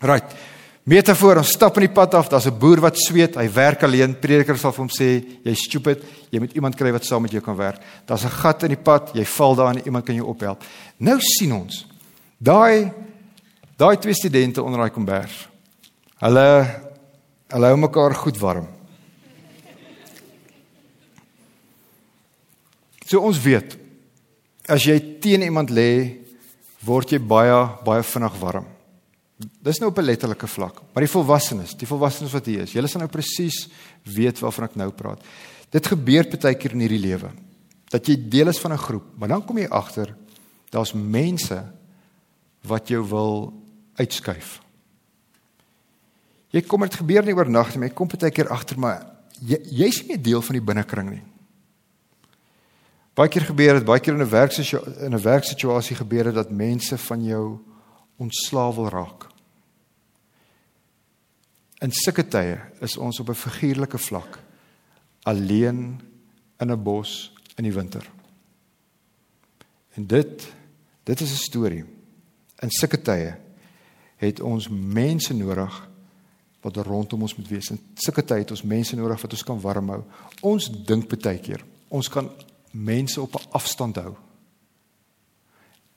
Right. 0.00 0.34
Metafoor, 0.82 1.36
ons 1.36 1.48
stap 1.48 1.76
in 1.76 1.86
die 1.86 1.94
pad 1.94 2.14
af, 2.14 2.28
daar's 2.28 2.46
'n 2.46 2.58
boer 2.58 2.80
wat 2.80 2.98
sweet, 2.98 3.36
hy 3.36 3.48
werk 3.48 3.82
alleen. 3.82 4.18
Prediker 4.20 4.56
sal 4.58 4.72
vir 4.72 4.84
hom 4.84 4.88
sê, 4.88 5.40
jy's 5.44 5.64
stupid, 5.64 6.02
jy 6.30 6.38
moet 6.38 6.52
iemand 6.52 6.76
kry 6.76 6.92
wat 6.92 7.04
saam 7.04 7.22
met 7.22 7.30
jou 7.30 7.40
kan 7.40 7.56
werk. 7.56 7.80
Daar's 8.06 8.24
'n 8.24 8.30
gat 8.30 8.62
in 8.62 8.68
die 8.68 8.82
pad, 8.82 9.10
jy 9.14 9.24
val 9.24 9.54
daarin, 9.54 9.84
iemand 9.84 10.04
kan 10.04 10.14
jou 10.14 10.26
ophelp. 10.26 10.62
Nou 10.98 11.18
sien 11.20 11.52
ons 11.52 11.86
Daai 12.44 12.92
daai 13.76 13.96
twee 13.98 14.14
studente 14.14 14.62
onder 14.62 14.84
daai 14.84 14.92
kombers. 14.92 15.48
Hulle 16.20 16.48
hulle 17.54 17.70
hou 17.70 17.78
mekaar 17.78 18.14
goed 18.18 18.38
warm. 18.38 18.66
So 23.06 23.20
ons 23.20 23.40
weet 23.44 23.76
as 24.68 24.84
jy 24.86 24.98
teen 25.20 25.42
iemand 25.42 25.70
lê, 25.70 26.20
word 26.84 27.12
jy 27.12 27.20
baie 27.20 27.56
baie 27.84 28.02
vinnig 28.04 28.38
warm. 28.40 28.66
Dis 29.64 29.80
nou 29.80 29.90
op 29.90 29.98
'n 29.98 30.04
letterlike 30.04 30.46
vlak, 30.46 30.82
maar 30.92 31.02
die 31.02 31.10
volwassenes, 31.10 31.74
die 31.74 31.86
volwassenes 31.86 32.32
wat 32.32 32.46
hier 32.46 32.62
is, 32.62 32.72
julle 32.72 32.88
sal 32.88 33.00
nou 33.00 33.10
presies 33.10 33.68
weet 34.04 34.38
waarvan 34.38 34.64
ek 34.64 34.76
nou 34.76 34.90
praat. 34.90 35.20
Dit 35.70 35.86
gebeur 35.86 36.24
baie 36.24 36.54
keer 36.54 36.72
in 36.72 36.80
hierdie 36.80 37.00
lewe 37.00 37.30
dat 37.90 38.06
jy 38.06 38.16
deel 38.28 38.48
is 38.48 38.58
van 38.58 38.72
'n 38.72 38.78
groep, 38.78 39.04
maar 39.18 39.28
dan 39.28 39.44
kom 39.44 39.58
jy 39.58 39.68
agter 39.68 40.14
daar's 40.70 40.92
mense 40.92 41.64
wat 42.62 42.88
jou 42.88 43.08
wil 43.08 43.52
uitskuif. 43.96 44.60
Jy 46.50 46.62
kom 46.62 46.80
dit 46.80 46.94
gebeur 46.94 47.24
nie 47.24 47.34
oornag 47.34 47.68
nie, 47.70 47.78
maar 47.78 47.88
jy 47.88 47.94
kom 47.94 48.08
baie 48.08 48.30
keer 48.30 48.48
agter 48.48 48.78
maar 48.78 49.06
jy 49.40 49.58
jy's 49.70 50.06
nie 50.06 50.18
deel 50.20 50.42
van 50.42 50.52
die 50.52 50.64
binnekring 50.64 51.10
nie. 51.10 51.22
Baie 53.14 53.30
keer 53.30 53.46
gebeur 53.46 53.78
dit, 53.78 53.86
baie 53.86 54.00
keer 54.02 54.14
in 54.14 54.22
'n 54.22 54.30
werksituasie 54.30 55.04
in 55.06 55.14
'n 55.14 55.22
werksituasie 55.22 55.96
gebeur 55.96 56.24
dit 56.24 56.34
dat 56.34 56.50
mense 56.50 56.98
van 56.98 57.24
jou 57.24 57.58
ontslaaw 58.16 58.74
wil 58.74 58.88
raak. 58.88 59.28
In 61.78 61.92
sulke 61.92 62.28
tye 62.28 62.58
is 62.80 62.96
ons 62.96 63.20
op 63.20 63.28
'n 63.28 63.34
figuurlike 63.34 63.98
vlak 63.98 64.38
alleen 65.22 66.00
in 66.58 66.70
'n 66.70 66.82
bos 66.82 67.32
in 67.56 67.64
die 67.64 67.72
winter. 67.72 68.10
En 69.94 70.06
dit 70.06 70.52
dit 71.02 71.20
is 71.20 71.30
'n 71.30 71.44
storie. 71.50 71.84
In 72.58 72.70
sulke 72.70 73.02
tye 73.02 73.36
het 74.16 74.40
ons 74.40 74.68
mense 74.68 75.34
nodig 75.34 75.88
wat 76.60 76.76
rondom 76.76 77.22
ons 77.22 77.36
moet 77.36 77.48
wees. 77.48 77.70
In 77.70 77.80
sulke 77.94 78.24
tye 78.24 78.38
het 78.38 78.50
ons 78.50 78.62
mense 78.62 78.96
nodig 78.96 79.20
wat 79.20 79.32
ons 79.32 79.44
kan 79.44 79.60
warm 79.60 79.88
hou. 79.88 80.02
Ons 80.40 80.84
dink 80.84 81.22
baie 81.22 81.38
keer 81.38 81.64
ons 81.88 82.08
kan 82.08 82.30
mense 82.74 83.20
op 83.20 83.34
'n 83.34 83.50
afstand 83.50 83.96
hou. 83.96 84.14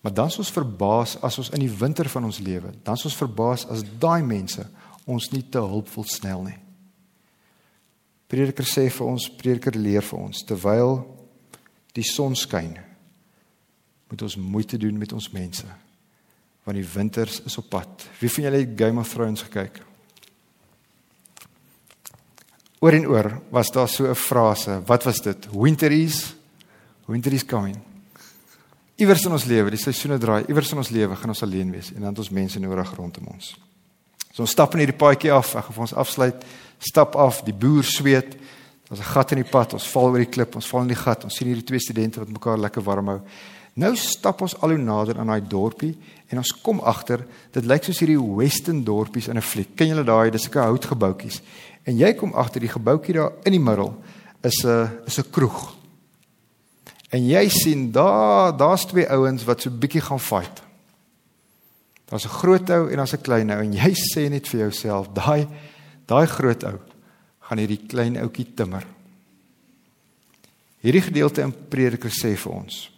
Maar 0.02 0.13
dan 0.13 0.28
is 0.28 0.38
ons 0.38 0.52
verbaas 0.52 1.22
as 1.22 1.38
ons 1.38 1.50
in 1.50 1.60
die 1.60 1.78
winter 1.78 2.10
van 2.10 2.24
ons 2.24 2.40
lewe, 2.40 2.72
dan 2.84 2.94
is 2.94 3.06
ons 3.06 3.18
verbaas 3.18 3.66
as 3.68 3.84
daai 4.00 4.24
mense 4.24 4.68
ons 5.06 5.30
nie 5.32 5.44
te 5.50 5.60
hulp 5.60 5.90
wil 5.90 6.04
snel 6.04 6.44
nie. 6.44 6.58
Prediker 8.28 8.68
sê 8.68 8.90
vir 8.92 9.08
ons, 9.08 9.30
prediker 9.40 9.76
leer 9.76 10.04
vir 10.04 10.20
ons 10.20 10.44
terwyl 10.44 11.00
die 11.96 12.04
son 12.04 12.36
skyn, 12.36 12.78
moet 14.08 14.22
ons 14.22 14.36
moeite 14.36 14.78
doen 14.78 14.98
met 14.98 15.13
ons 15.13 15.32
mense. 15.32 15.68
Want 16.63 16.76
die 16.76 16.88
winters 16.94 17.42
is 17.48 17.58
op 17.58 17.70
pad. 17.70 18.08
Wie 18.20 18.30
van 18.30 18.44
julle 18.44 18.58
het 18.58 18.80
Game 18.80 19.00
of 19.00 19.13
Thrones 19.13 19.44
gekyk? 19.48 19.84
Oor 22.80 22.94
en 22.94 23.08
oor 23.08 23.32
was 23.50 23.72
daar 23.72 23.90
so 23.90 24.06
'n 24.08 24.16
frase, 24.16 24.82
wat 24.86 25.04
was 25.04 25.22
dit? 25.22 25.48
Winter 25.52 25.92
is 25.92 26.37
Winter 27.08 27.34
is 27.34 27.46
coming. 27.46 27.78
Iewers 28.98 29.24
in 29.24 29.32
ons 29.32 29.46
lewe, 29.46 29.72
die 29.72 29.80
seisoene 29.80 30.17
draai, 30.20 30.41
iewers 30.50 30.74
in 30.74 30.82
ons 30.82 30.89
lewe 30.91 31.15
gaan 31.15 31.32
ons 31.32 31.43
alleen 31.46 31.70
wees 31.72 31.91
en 31.93 32.02
dan 32.02 32.12
het 32.12 32.20
ons 32.20 32.34
mense 32.34 32.60
nodig 32.60 32.93
rondom 32.98 33.30
ons. 33.32 33.54
So 34.34 34.43
ons 34.43 34.52
stap 34.52 34.74
in 34.76 34.84
hierdie 34.84 34.98
paadjie 34.98 35.32
af, 35.32 35.54
ek 35.56 35.70
gaan 35.70 35.78
vir 35.78 35.86
ons 35.86 35.93
afsluit. 36.04 36.43
Stap 36.84 37.15
af, 37.15 37.43
die 37.48 37.56
boer 37.56 37.88
sweet. 37.88 38.36
Daar's 38.89 39.00
'n 39.00 39.12
gat 39.13 39.32
in 39.32 39.43
die 39.43 39.50
pad. 39.50 39.74
Ons 39.74 39.88
val 39.88 40.12
oor 40.12 40.17
die 40.17 40.34
klip, 40.34 40.56
ons 40.56 40.67
val 40.67 40.82
in 40.82 40.88
die 40.88 41.00
gat. 41.00 41.24
Ons 41.24 41.36
sien 41.36 41.48
hierdie 41.48 41.63
twee 41.63 41.80
studente 41.80 42.20
wat 42.20 42.30
mekaar 42.30 42.58
lekker 42.58 42.84
warm 42.84 43.08
hou. 43.08 43.22
Nou 43.76 43.96
stap 43.96 44.41
ons 44.41 44.56
al 44.62 44.70
hoe 44.70 44.78
nader 44.78 45.20
aan 45.20 45.28
daai 45.28 45.48
dorpie 45.48 45.96
en 46.30 46.38
ons 46.38 46.52
kom 46.62 46.80
agter, 46.80 47.26
dit 47.52 47.65
lyk 47.65 47.84
soos 47.84 48.00
hierdie 48.00 48.36
western 48.36 48.84
dorpies 48.84 49.28
in 49.28 49.38
'n 49.38 49.41
fliek. 49.41 49.76
Ken 49.76 49.88
julle 49.88 50.04
daai, 50.04 50.32
dis 50.32 50.50
'n 50.50 50.60
houtgebouetjies. 50.60 51.41
En 51.86 51.98
jy 51.98 52.13
kom 52.13 52.34
agter 52.34 52.60
die 52.60 52.70
gebouetjie 52.70 53.13
daar 53.13 53.32
in 53.46 53.52
die 53.52 53.60
middel 53.60 53.96
is 54.43 54.65
'n 54.65 54.89
is 55.06 55.20
'n 55.20 55.30
kroeg. 55.32 55.77
En 57.10 57.24
jy 57.28 57.48
sien 57.50 57.91
daar 57.91 58.58
daar's 58.58 58.86
twee 58.86 59.08
ouens 59.10 59.43
wat 59.48 59.62
so 59.62 59.72
bietjie 59.72 60.02
gaan 60.02 60.20
fight. 60.20 60.63
Daar's 62.08 62.26
'n 62.26 62.38
groot 62.39 62.70
ou 62.70 62.89
en 62.89 62.98
daar's 62.98 63.13
'n 63.13 63.22
klein 63.22 63.52
ou 63.52 63.60
en 63.63 63.74
jy 63.74 63.93
sê 63.93 64.30
net 64.30 64.48
vir 64.48 64.60
jouself, 64.60 65.08
daai 65.13 65.48
daai 66.06 66.28
groot 66.28 66.63
ou 66.63 66.80
gaan 67.39 67.58
hierdie 67.58 67.88
klein 67.88 68.17
ouetjie 68.17 68.54
timmer. 68.54 68.86
Hierdie 70.80 71.02
gedeelte 71.02 71.41
in 71.41 71.54
Prediker 71.70 72.12
sê 72.12 72.36
vir 72.38 72.52
ons, 72.52 72.91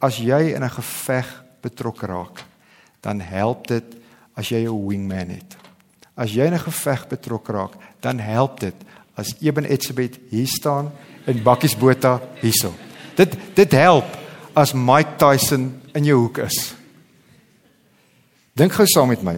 as 0.00 0.16
jy 0.16 0.54
in 0.54 0.64
'n 0.64 0.70
geveg 0.70 1.44
betrokke 1.62 2.06
raak, 2.06 2.44
dan 3.00 3.20
help 3.20 3.66
dit 3.66 3.84
as 4.34 4.48
jy 4.48 4.64
'n 4.66 4.86
wingman 4.86 5.28
het. 5.28 5.56
As 6.16 6.32
jy 6.32 6.44
in 6.46 6.54
'n 6.54 6.58
geveg 6.58 7.08
betrokke 7.08 7.52
raak, 7.52 7.72
dan 8.00 8.18
help 8.18 8.60
dit 8.60 8.74
as 9.14 9.34
Eben 9.40 9.64
Etzebeth 9.64 10.18
hier 10.30 10.46
staan 10.46 10.92
en 11.26 11.42
Bakkies 11.42 11.76
Botha 11.76 12.20
hierso. 12.40 12.89
Dit 13.20 13.36
dit 13.58 13.76
help 13.76 14.16
as 14.56 14.72
Mike 14.72 15.18
Tyson 15.20 15.68
in 15.96 16.06
jou 16.08 16.16
hoek 16.24 16.42
is. 16.46 16.58
Dink 18.56 18.74
gou 18.76 18.86
saam 18.88 19.12
met 19.12 19.22
my. 19.24 19.36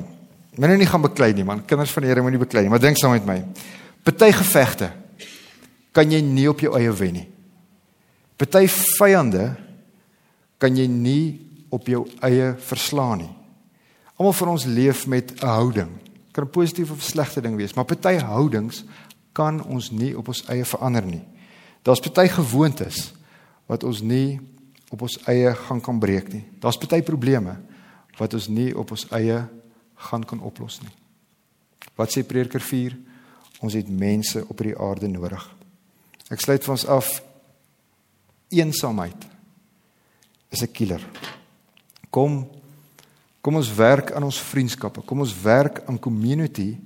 Moenie 0.56 0.82
nie 0.82 0.88
gaan 0.88 1.04
beklei 1.04 1.32
nie 1.34 1.46
man. 1.46 1.64
Kinders 1.66 1.92
van 1.94 2.04
die 2.04 2.10
Here 2.12 2.24
moenie 2.24 2.40
beklei 2.40 2.64
nie, 2.64 2.72
maar 2.72 2.82
dink 2.82 3.00
saam 3.00 3.14
met 3.16 3.26
my. 3.28 3.38
Party 4.04 4.30
gevegte 4.36 4.92
kan 5.92 6.10
jy 6.10 6.22
nie 6.24 6.48
op 6.50 6.62
jou 6.64 6.72
eie 6.78 6.92
wen 6.96 7.16
nie. 7.18 7.26
Party 8.40 8.66
vyande 8.70 9.52
kan 10.62 10.76
jy 10.78 10.86
nie 10.88 11.24
op 11.72 11.88
jou 11.88 12.04
eie 12.24 12.52
verslaan 12.68 13.24
nie. 13.24 13.32
Almal 14.18 14.36
van 14.38 14.52
ons 14.54 14.68
leef 14.68 15.06
met 15.06 15.32
'n 15.42 15.46
houding. 15.46 15.90
Kan 16.32 16.44
'n 16.44 16.50
positiewe 16.50 16.92
of 16.92 17.02
slegte 17.02 17.40
ding 17.40 17.56
wees, 17.56 17.74
maar 17.74 17.84
party 17.84 18.18
houdings 18.18 18.84
kan 19.32 19.64
ons 19.64 19.90
nie 19.90 20.16
op 20.16 20.28
ons 20.28 20.44
eie 20.48 20.64
verander 20.64 21.04
nie. 21.04 21.22
Daar's 21.82 22.00
party 22.00 22.28
gewoontes 22.28 23.12
wat 23.72 23.84
ons 23.88 24.02
nie 24.04 24.36
op 24.92 25.06
ons 25.06 25.16
eie 25.30 25.54
gaan 25.56 25.80
kan 25.80 26.00
breek 26.00 26.28
nie. 26.28 26.44
Daar's 26.60 26.76
baie 26.76 27.04
probleme 27.04 27.56
wat 28.18 28.34
ons 28.36 28.50
nie 28.52 28.70
op 28.76 28.92
ons 28.92 29.06
eie 29.16 29.40
gaan 30.10 30.24
kan 30.28 30.42
oplos 30.44 30.82
nie. 30.82 30.92
Wat 31.96 32.12
sê 32.12 32.24
Prediker 32.26 32.60
4? 32.60 32.96
Ons 33.64 33.76
het 33.78 33.88
mense 33.88 34.42
op 34.44 34.58
hierdie 34.58 34.76
aarde 34.76 35.08
nodig. 35.08 35.44
Ek 36.32 36.42
sluit 36.42 36.64
vir 36.64 36.74
ons 36.74 36.86
af. 36.90 37.12
Eensaamheid 38.52 39.28
is 40.52 40.62
'n 40.62 40.72
killer. 40.72 41.00
Kom 42.10 42.48
kom 43.40 43.56
ons 43.56 43.74
werk 43.74 44.12
aan 44.12 44.22
ons 44.22 44.38
vriendskappe. 44.38 45.02
Kom 45.02 45.20
ons 45.20 45.34
werk 45.42 45.82
aan 45.88 45.98
community 45.98 46.78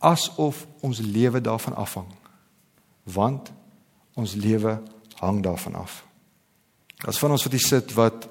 asof 0.00 0.66
ons 0.80 0.98
lewe 0.98 1.40
daarvan 1.40 1.74
afhang. 1.74 2.08
Want 3.04 3.52
ons 4.14 4.34
lewe 4.34 4.82
hang 5.22 5.42
daarvan 5.42 5.74
af. 5.74 6.02
As 7.06 7.18
van 7.18 7.34
ons 7.34 7.44
wat 7.46 7.54
hier 7.54 7.66
sit 7.66 7.94
wat 7.98 8.28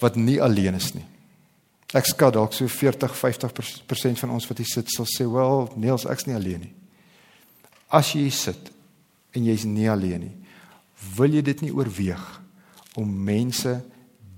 wat 0.00 0.16
nie 0.16 0.40
alleen 0.42 0.74
is 0.76 0.90
nie. 0.92 1.04
Ek 1.94 2.08
skat 2.08 2.34
dalk 2.34 2.52
so 2.52 2.66
40-50% 2.68 4.18
van 4.20 4.32
ons 4.34 4.48
wat 4.50 4.58
hier 4.60 4.68
sit 4.68 4.90
sal 4.90 5.06
sê, 5.06 5.24
"Wel, 5.24 5.72
Niels, 5.76 6.04
ek's 6.04 6.26
nie 6.26 6.34
alleen 6.34 6.60
nie." 6.60 6.74
As 7.88 8.12
jy 8.12 8.20
hier 8.20 8.32
sit 8.32 8.70
en 9.32 9.44
jy's 9.44 9.64
nie 9.64 9.88
alleen 9.90 10.20
nie, 10.20 10.36
wil 11.16 11.30
jy 11.30 11.42
dit 11.42 11.60
nie 11.60 11.72
oorweeg 11.72 12.40
om 12.96 13.24
mense 13.24 13.84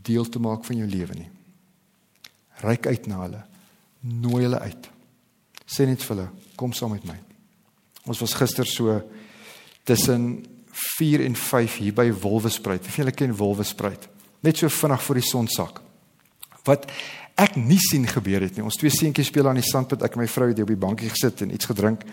deel 0.03 0.25
te 0.29 0.39
maak 0.39 0.65
van 0.65 0.77
jou 0.77 0.87
lewe 0.87 1.15
nie. 1.15 1.31
Ryk 2.63 2.87
uit 2.87 3.07
na 3.07 3.23
hulle. 3.23 3.45
Nooi 4.01 4.43
hulle 4.43 4.61
uit. 4.61 4.89
Sê 5.67 5.87
net 5.87 6.03
vir 6.03 6.17
hulle, 6.17 6.31
"Kom 6.57 6.73
saam 6.73 6.91
met 6.91 7.05
my." 7.05 7.19
Ons 8.07 8.21
was 8.21 8.35
gister 8.35 8.67
so 8.67 9.03
tussen 9.85 10.56
4 10.77 11.25
en 11.25 11.37
5 11.37 11.77
hier 11.81 11.95
by 11.97 12.11
Wolwespruit. 12.13 12.83
Wie 12.85 12.93
van 12.93 13.05
julle 13.05 13.17
ken 13.17 13.37
Wolwespruit? 13.37 14.09
Net 14.45 14.61
so 14.61 14.69
vinnig 14.69 15.03
voor 15.03 15.21
die 15.21 15.25
son 15.25 15.49
sak. 15.49 15.81
Wat 16.67 16.85
ek 17.41 17.57
nie 17.57 17.81
sien 17.81 18.07
gebeur 18.09 18.45
het 18.45 18.57
nie. 18.57 18.65
Ons 18.65 18.77
twee 18.81 18.93
seentjies 18.93 19.31
speel 19.31 19.49
aan 19.49 19.61
die 19.61 19.67
sandpad. 19.67 20.05
Ek 20.05 20.17
en 20.17 20.25
my 20.25 20.29
vrou 20.31 20.51
het 20.51 20.61
op 20.61 20.73
die 20.73 20.81
bankie 20.81 21.09
gesit 21.13 21.43
en 21.45 21.55
iets 21.55 21.69
gedrink. 21.69 22.05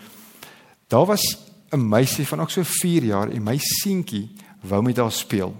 Daar 0.88 1.06
was 1.06 1.24
'n 1.72 1.88
meisie 1.88 2.26
van 2.26 2.40
ook 2.40 2.50
so 2.50 2.62
4 2.62 3.04
jaar 3.04 3.30
en 3.30 3.42
my 3.42 3.58
seentjie 3.58 4.30
wou 4.60 4.82
met 4.82 4.96
haar 4.96 5.12
speel. 5.12 5.54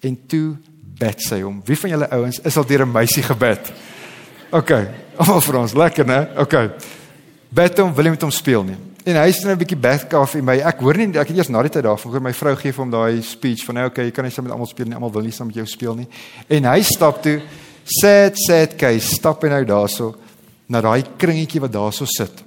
En 0.00 0.26
toe 0.26 0.56
bid 0.98 1.22
sy 1.22 1.40
hom. 1.40 1.62
Wie 1.64 1.78
van 1.78 1.90
julle 1.90 2.10
ouens 2.10 2.40
is 2.40 2.56
al 2.56 2.66
deur 2.66 2.86
'n 2.86 2.92
meisie 2.92 3.22
gebid? 3.22 3.72
OK. 4.50 4.70
Almal 5.20 5.40
vir 5.40 5.56
ons, 5.56 5.72
lekker 5.72 6.06
né? 6.06 6.28
OK. 6.38 6.54
Bid 7.48 7.78
hom, 7.78 7.94
wil 7.94 8.04
jy 8.04 8.10
met 8.10 8.22
hom 8.22 8.30
speel 8.30 8.64
nie? 8.64 8.76
En 9.06 9.14
hy 9.14 9.30
sê 9.30 9.46
'n 9.46 9.58
bietjie 9.58 9.78
back 9.78 10.12
off 10.14 10.34
in 10.34 10.44
my. 10.44 10.58
Ek 10.58 10.80
hoor 10.80 10.96
nie 10.96 11.06
ek 11.14 11.28
het 11.28 11.36
eers 11.36 11.48
na 11.48 11.62
die 11.62 11.70
tyd 11.70 11.84
daarvan 11.84 12.10
gehoor 12.10 12.22
my 12.22 12.32
vrou 12.32 12.56
gee 12.56 12.72
vir 12.72 12.82
hom 12.82 12.90
daai 12.90 13.22
speech 13.22 13.64
van 13.64 13.74
nou 13.74 13.86
okay, 13.86 14.04
jy 14.06 14.10
kan 14.10 14.24
nie 14.24 14.32
saam 14.32 14.44
met 14.44 14.52
almal 14.52 14.66
speel 14.66 14.86
nie. 14.86 14.94
Almal 14.94 15.12
wil 15.12 15.22
nie 15.22 15.30
saam 15.30 15.46
met 15.46 15.56
jou 15.56 15.66
speel 15.66 15.94
nie. 15.94 16.08
En 16.48 16.64
hy 16.64 16.82
stap 16.82 17.22
toe 17.22 17.40
sad 17.84 18.34
sad 18.34 18.76
case 18.76 19.14
stap 19.14 19.44
en 19.44 19.50
nou 19.50 19.64
daarso 19.64 20.16
na 20.68 20.80
daai 20.80 21.04
kringetjie 21.16 21.60
wat 21.60 21.72
daarso 21.72 22.04
sit. 22.04 22.42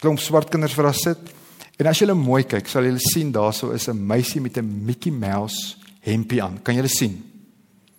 Klomp 0.00 0.20
swart 0.20 0.48
kinders 0.48 0.74
vir 0.74 0.84
daar 0.84 0.94
sit. 0.94 1.18
En 1.80 1.86
as 1.86 1.98
jy 1.98 2.06
hulle 2.06 2.14
mooi 2.14 2.44
kyk, 2.44 2.68
sal 2.68 2.84
jy 2.84 2.96
sien 2.98 3.32
daarso 3.32 3.72
is 3.72 3.88
'n 3.88 4.06
meisie 4.06 4.40
met 4.40 4.58
'n 4.58 4.84
Mickey 4.86 5.10
Mouse 5.10 5.74
hempie 6.02 6.42
aan. 6.42 6.62
Kan 6.62 6.76
jy 6.76 6.82
dit 6.82 6.90
sien? 6.90 7.24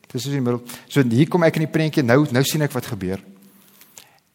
Dis 0.08 0.26
is 0.26 0.34
in 0.34 0.44
die 0.44 0.52
middel. 0.52 0.64
So 0.88 1.04
hier 1.04 1.28
kom 1.28 1.44
ek 1.44 1.56
in 1.56 1.68
die 1.68 1.72
prentjie. 1.72 2.04
Nou 2.04 2.26
nou 2.32 2.44
sien 2.44 2.62
ek 2.62 2.72
wat 2.72 2.86
gebeur. 2.86 3.20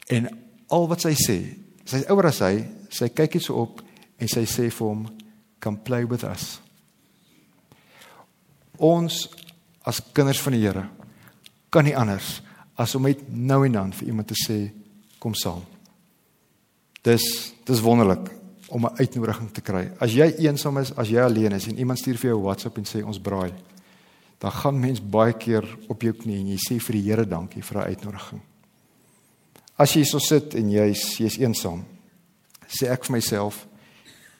En 0.08 0.28
al 0.68 0.88
wat 0.88 1.00
sy 1.00 1.14
sê, 1.14 1.65
sy's 1.86 2.06
ouer 2.10 2.30
as 2.30 2.42
hy, 2.44 2.64
sy 2.90 3.08
kyk 3.14 3.38
net 3.38 3.46
so 3.46 3.62
op 3.62 3.82
en 4.18 4.30
sy 4.30 4.44
sê 4.48 4.70
vir 4.70 4.86
hom, 4.86 5.06
"Come 5.60 5.78
play 5.78 6.04
with 6.04 6.24
us." 6.24 6.60
Ons 8.78 9.28
as 9.84 10.00
kinders 10.12 10.40
van 10.40 10.52
die 10.52 10.60
Here 10.60 10.88
kan 11.70 11.84
nie 11.84 11.96
anders 11.96 12.42
as 12.76 12.94
om 12.94 13.02
net 13.02 13.28
nou 13.28 13.64
en 13.64 13.72
dan 13.72 13.92
vir 13.92 14.08
iemand 14.08 14.28
te 14.28 14.34
sê, 14.34 14.70
"Kom 15.18 15.34
saam." 15.34 15.64
Dis 17.02 17.54
dis 17.64 17.80
wonderlik 17.80 18.30
om 18.68 18.84
'n 18.84 18.96
uitnodiging 18.96 19.50
te 19.50 19.60
kry. 19.60 19.90
As 19.98 20.12
jy 20.12 20.34
eensaam 20.38 20.78
is, 20.78 20.96
as 20.96 21.08
jy 21.08 21.20
alleen 21.20 21.52
is 21.52 21.66
en 21.66 21.78
iemand 21.78 21.98
stuur 21.98 22.18
vir 22.18 22.30
jou 22.30 22.40
WhatsApp 22.42 22.78
en 22.78 22.84
sê 22.84 23.04
ons 23.04 23.20
braai, 23.20 23.52
dan 24.38 24.50
gaan 24.50 24.80
mens 24.80 25.00
baie 25.00 25.32
keer 25.32 25.78
op 25.88 26.02
jou 26.02 26.12
knie 26.12 26.38
en 26.38 26.46
jy 26.46 26.56
sê 26.56 26.80
vir 26.80 26.92
die 26.92 27.02
Here 27.02 27.26
dankie 27.26 27.62
vir 27.62 27.78
'n 27.78 27.86
uitnodiging. 27.86 28.40
As 29.76 29.92
jy 29.92 30.04
so 30.08 30.18
sit 30.18 30.54
en 30.54 30.70
jy's 30.72 31.18
jy's 31.20 31.36
eensaam, 31.38 31.84
sê 32.66 32.88
ek 32.88 33.04
vir 33.04 33.18
myself, 33.18 33.66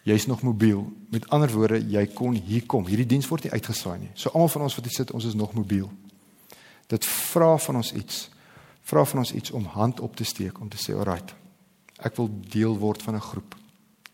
jy's 0.06 0.26
nog 0.30 0.42
mobiel. 0.46 0.86
Met 1.12 1.26
ander 1.34 1.50
woorde, 1.52 1.80
jy 1.82 2.06
kon 2.14 2.34
hier 2.34 2.64
kom. 2.66 2.86
Hierdie 2.88 3.08
diens 3.10 3.28
word 3.28 3.44
nie 3.44 3.52
uitgesaai 3.52 3.98
nie. 4.00 4.12
So 4.14 4.32
almal 4.32 4.52
van 4.54 4.66
ons 4.68 4.76
wat 4.78 4.88
hier 4.88 4.96
sit, 4.96 5.12
ons 5.12 5.26
is 5.28 5.36
nog 5.36 5.52
mobiel. 5.54 5.90
Dit 6.88 7.04
vra 7.04 7.56
van 7.58 7.82
ons 7.82 7.92
iets. 7.92 8.26
Vra 8.86 9.04
van 9.04 9.24
ons 9.24 9.34
iets 9.34 9.50
om 9.50 9.66
hand 9.74 10.00
op 10.00 10.16
te 10.16 10.24
steek 10.24 10.60
om 10.60 10.70
te 10.70 10.78
sê, 10.78 10.94
"Alright. 10.94 11.34
Ek 11.98 12.16
wil 12.16 12.30
deel 12.48 12.78
word 12.78 13.02
van 13.02 13.14
'n 13.16 13.20
groep." 13.20 13.56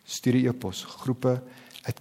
Stuur 0.03 0.33
'n 0.33 0.47
e-pos, 0.47 0.83
groepe 0.83 1.41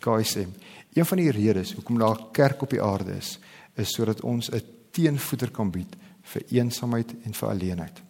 @ksm. 0.00 0.48
Een 0.94 1.06
van 1.06 1.18
die 1.18 1.30
redes 1.30 1.72
hoekom 1.74 1.98
daar 1.98 2.18
'n 2.18 2.30
kerk 2.32 2.62
op 2.62 2.70
die 2.70 2.82
aarde 2.82 3.16
is, 3.16 3.38
is 3.76 3.92
sodat 3.92 4.20
ons 4.20 4.50
'n 4.50 4.62
teenvoeter 4.90 5.50
kan 5.50 5.70
bied 5.70 5.96
vir 6.22 6.42
eensaamheid 6.48 7.14
en 7.24 7.34
vir 7.34 7.48
alleenheid. 7.48 8.02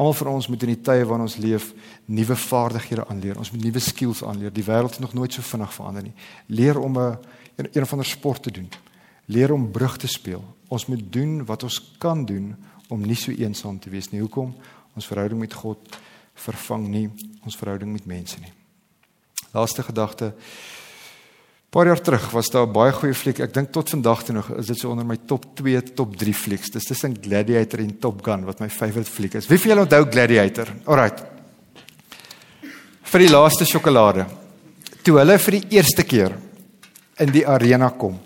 Almal 0.00 0.16
van 0.16 0.30
ons 0.32 0.46
moet 0.48 0.62
in 0.64 0.70
die 0.72 0.80
tye 0.80 1.04
waarin 1.04 1.26
ons 1.26 1.36
leef 1.36 1.66
nuwe 2.08 2.36
vaardighede 2.36 3.04
aanleer. 3.12 3.36
Ons 3.36 3.50
moet 3.52 3.66
nuwe 3.66 3.82
skills 3.84 4.22
aanleer. 4.24 4.52
Die 4.56 4.64
wêreld 4.64 4.96
het 4.96 5.04
nog 5.04 5.12
nooit 5.12 5.34
so 5.36 5.44
vinnig 5.44 5.74
verander 5.76 6.06
nie. 6.06 6.14
Leer 6.46 6.80
om 6.80 6.96
'n 6.98 7.18
een, 7.56 7.68
een 7.72 7.82
of 7.82 7.92
ander 7.92 8.06
sport 8.06 8.42
te 8.42 8.50
doen. 8.50 8.68
Leer 9.26 9.52
om 9.52 9.70
brug 9.70 9.96
te 9.96 10.06
speel. 10.06 10.44
Ons 10.68 10.86
moet 10.86 11.12
doen 11.12 11.44
wat 11.44 11.62
ons 11.62 11.92
kan 11.98 12.24
doen 12.24 12.56
om 12.88 13.00
nie 13.00 13.14
so 13.14 13.30
eensaam 13.30 13.78
te 13.78 13.90
wees 13.90 14.10
nie. 14.10 14.20
Hoekom? 14.20 14.54
Ons 14.94 15.06
verhouding 15.06 15.40
met 15.40 15.54
God 15.54 15.78
vervang 16.34 16.88
nie 16.88 17.10
ons 17.44 17.56
verhouding 17.56 17.92
met 17.92 18.06
mense 18.06 18.40
nie. 18.40 18.52
Laaste 19.52 19.82
gedagte 19.82 20.34
paar 21.70 21.86
jaar 21.86 22.00
terug 22.02 22.30
was 22.34 22.50
daar 22.50 22.66
'n 22.66 22.72
baie 22.72 22.92
goeie 22.92 23.14
fliek. 23.14 23.38
Ek 23.38 23.54
dink 23.54 23.70
tot 23.72 23.90
vandag 23.90 24.24
toe 24.24 24.34
nog 24.34 24.50
is 24.58 24.66
dit 24.66 24.78
so 24.78 24.90
onder 24.90 25.06
my 25.06 25.16
top 25.26 25.44
2, 25.54 25.82
top 25.94 26.16
3 26.16 26.34
flieks. 26.34 26.70
Dis 26.70 26.84
tussen 26.84 27.16
Gladiator 27.20 27.78
en 27.78 27.98
Top 27.98 28.24
Gun 28.24 28.44
wat 28.44 28.60
my 28.60 28.68
favourite 28.68 29.10
fliek 29.10 29.34
is. 29.34 29.46
Wie 29.46 29.58
van 29.58 29.68
julle 29.68 29.80
onthou 29.80 30.10
Gladiator? 30.10 30.66
Alrite. 30.84 31.22
Vir 33.02 33.18
die 33.18 33.30
laaste 33.30 33.64
sjokolade. 33.64 34.26
Toe 35.02 35.18
hulle 35.18 35.38
vir 35.38 35.50
die 35.50 35.66
eerste 35.70 36.02
keer 36.02 36.36
in 37.18 37.32
die 37.32 37.46
arena 37.46 37.90
kom. 37.90 38.18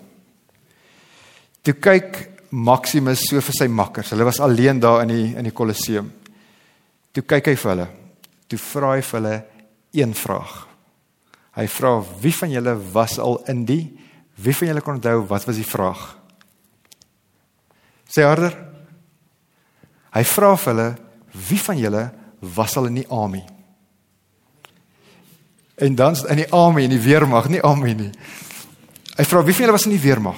Toe 1.61 1.73
kyk 1.73 2.29
Maximus 2.51 3.25
so 3.29 3.41
vir 3.41 3.53
sy 3.53 3.67
makkers. 3.67 4.09
Hulle 4.09 4.23
was 4.23 4.39
alleen 4.39 4.79
daar 4.79 5.01
in 5.01 5.07
die 5.07 5.35
in 5.37 5.43
die 5.43 5.51
Kolosseum. 5.51 6.11
Toe 7.13 7.23
kyk 7.23 7.47
hy 7.47 7.55
vir 7.55 7.71
hulle. 7.71 7.87
Toe 8.47 8.59
vra 8.59 8.95
hy 8.95 9.01
vir 9.01 9.19
hulle 9.19 9.43
een 9.93 10.13
vraag. 10.13 10.74
Hy 11.55 11.67
vra 11.71 11.97
wie 12.21 12.33
van 12.35 12.51
julle 12.51 12.75
was 12.91 13.19
al 13.19 13.39
in 13.51 13.63
die 13.65 13.83
wie 14.43 14.55
van 14.55 14.67
julle 14.67 14.83
kon 14.83 14.97
onthou 14.97 15.21
wat 15.29 15.45
was 15.47 15.55
die 15.55 15.67
vraag? 15.67 16.01
Sê 18.11 18.25
harder. 18.27 18.55
Hy 20.15 20.23
vra 20.27 20.55
vir 20.59 20.73
hulle 20.73 20.89
wie 21.49 21.59
van 21.59 21.79
julle 21.79 22.03
was 22.55 22.75
al 22.77 22.89
in 22.91 22.99
die 23.01 23.07
army? 23.11 23.43
En 25.75 25.95
dan 25.95 26.15
in 26.31 26.43
die 26.43 26.51
army 26.51 26.85
en 26.85 26.93
die 26.95 27.03
weermag, 27.03 27.49
nie 27.51 27.63
army 27.63 27.95
nie. 27.95 28.11
Hy 29.15 29.23
vra 29.27 29.43
wie 29.43 29.55
van 29.55 29.65
julle 29.65 29.75
was 29.75 29.87
in 29.87 29.95
die 29.95 30.03
weermag? 30.03 30.37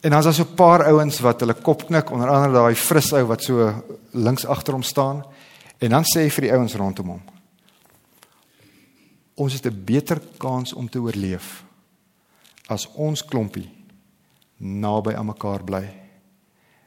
En 0.00 0.14
dan 0.14 0.20
is 0.20 0.24
daar 0.24 0.34
so 0.34 0.44
'n 0.48 0.54
paar 0.54 0.86
ouens 0.88 1.20
wat 1.20 1.40
hulle 1.40 1.54
kop 1.54 1.86
knik, 1.86 2.10
onder 2.10 2.28
andere 2.28 2.52
daai 2.52 2.74
fris 2.74 3.12
ou 3.12 3.24
wat 3.26 3.42
so 3.42 3.84
links 4.12 4.46
agter 4.46 4.72
hom 4.72 4.82
staan. 4.82 5.24
En 5.78 5.90
dan 5.90 6.04
sê 6.04 6.20
hy 6.24 6.30
vir 6.30 6.42
die 6.42 6.52
ouens 6.52 6.74
rondom 6.74 7.08
hom: 7.08 7.22
ons 9.40 9.52
het 9.56 9.66
'n 9.66 9.84
beter 9.84 10.20
kans 10.36 10.72
om 10.72 10.88
te 10.88 11.00
oorleef 11.00 11.64
as 12.66 12.86
ons 12.94 13.24
klompie 13.24 13.70
naby 14.56 15.14
aan 15.14 15.26
mekaar 15.26 15.64
bly. 15.64 15.84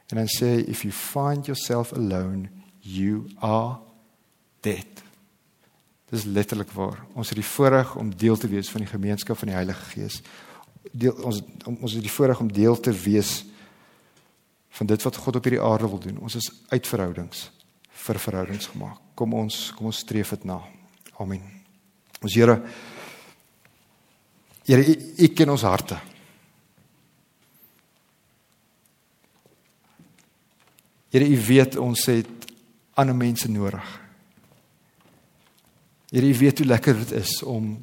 En 0.06 0.16
dan 0.16 0.28
sê 0.28 0.68
if 0.68 0.82
you 0.82 0.92
find 0.92 1.46
yourself 1.46 1.92
alone, 1.92 2.48
you 2.80 3.26
are 3.38 3.78
dead. 4.60 4.86
Dis 6.10 6.24
letterlik 6.24 6.70
waar. 6.70 7.06
Ons 7.14 7.28
het 7.28 7.36
die 7.36 7.46
voorreg 7.46 7.96
om 7.96 8.16
deel 8.16 8.36
te 8.36 8.48
wees 8.48 8.70
van 8.70 8.80
die 8.80 8.90
gemeenskap 8.90 9.38
van 9.38 9.48
die 9.48 9.56
Heilige 9.56 9.84
Gees. 9.84 10.22
Deel 10.92 11.12
ons 11.12 11.42
ons 11.64 11.92
het 11.92 12.02
die 12.02 12.12
voorreg 12.12 12.40
om 12.40 12.52
deel 12.52 12.80
te 12.80 12.92
wees 12.92 13.44
van 14.68 14.86
dit 14.86 15.02
wat 15.02 15.16
God 15.16 15.36
op 15.36 15.44
hierdie 15.44 15.62
aarde 15.62 15.88
wil 15.88 15.98
doen. 15.98 16.18
Ons 16.18 16.34
is 16.34 16.52
uit 16.68 16.86
verhoudings 16.86 17.50
vir 18.04 18.18
verhoudings 18.18 18.66
gemaak. 18.66 18.98
Kom 19.14 19.34
ons 19.34 19.72
kom 19.74 19.86
ons 19.86 19.98
streef 19.98 20.30
dit 20.36 20.44
na. 20.44 20.62
Amen. 21.18 21.63
Ons 22.24 22.34
Here 22.34 22.56
Here, 24.64 24.96
U 25.20 25.28
ken 25.36 25.50
ons 25.52 25.62
harte. 25.62 25.98
Here, 31.12 31.26
U 31.28 31.40
weet 31.46 31.76
ons 31.76 32.06
het 32.08 32.48
ander 32.96 33.16
mense 33.16 33.50
nodig. 33.52 33.90
Here, 36.08 36.24
U 36.24 36.38
weet 36.40 36.62
hoe 36.62 36.66
lekker 36.70 36.96
dit 37.04 37.12
is 37.20 37.42
om 37.42 37.76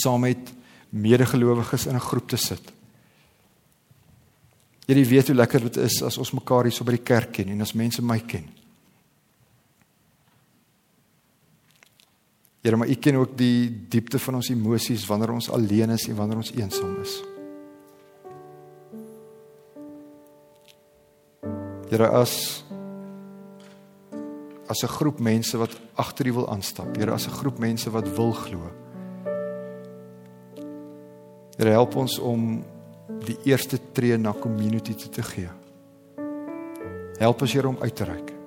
saam 0.00 0.24
met 0.24 0.54
medegelowiges 0.88 1.86
in 1.86 1.94
'n 1.94 2.08
groep 2.08 2.28
te 2.28 2.36
sit. 2.36 2.72
Here, 4.86 5.00
U 5.00 5.08
weet 5.08 5.26
hoe 5.26 5.36
lekker 5.36 5.60
dit 5.60 5.76
is 5.76 6.02
as 6.02 6.18
ons 6.18 6.32
mekaar 6.32 6.64
hier 6.64 6.72
so 6.72 6.84
by 6.84 6.96
die 6.96 7.04
kerk 7.04 7.32
ken 7.32 7.48
en 7.48 7.60
as 7.60 7.72
mense 7.72 8.02
my 8.02 8.20
ken. 8.20 8.57
Here, 12.68 12.76
maar 12.76 12.88
U 12.88 12.94
ken 12.94 13.16
ook 13.16 13.30
die 13.32 13.86
diepte 13.88 14.18
van 14.20 14.34
ons 14.36 14.50
emosies 14.52 15.06
wanneer 15.08 15.30
ons 15.32 15.46
alleen 15.56 15.88
is 15.94 16.02
en 16.10 16.18
wanneer 16.18 16.42
ons 16.42 16.50
eensaam 16.52 16.98
is. 17.00 17.14
Here, 21.88 22.10
as 22.12 22.34
as 24.68 24.84
'n 24.84 24.92
groep 24.98 25.18
mense 25.18 25.56
wat 25.56 25.80
agter 25.96 26.26
U 26.26 26.32
wil 26.32 26.48
aanstap, 26.52 26.96
Here, 26.96 27.12
as 27.12 27.26
'n 27.26 27.38
groep 27.40 27.58
mense 27.58 27.90
wat 27.90 28.16
wil 28.16 28.32
glo. 28.32 28.60
Here, 31.56 31.70
help 31.70 31.96
ons 31.96 32.18
om 32.18 32.64
die 33.24 33.38
eerste 33.44 33.78
tree 33.92 34.16
na 34.18 34.32
community 34.32 34.94
te, 34.94 35.08
te 35.08 35.22
gee. 35.22 35.48
Help 37.18 37.40
ons 37.40 37.52
Here 37.52 37.68
om 37.68 37.78
uit 37.80 37.96
te 37.96 38.04
reik. 38.04 38.37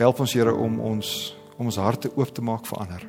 Help 0.00 0.22
ons 0.24 0.32
Here 0.32 0.52
om 0.56 0.78
ons 0.80 1.08
om 1.60 1.68
ons 1.68 1.76
harte 1.76 2.08
oop 2.16 2.30
te 2.32 2.40
maak 2.40 2.64
vir 2.64 2.78
ander. 2.80 3.02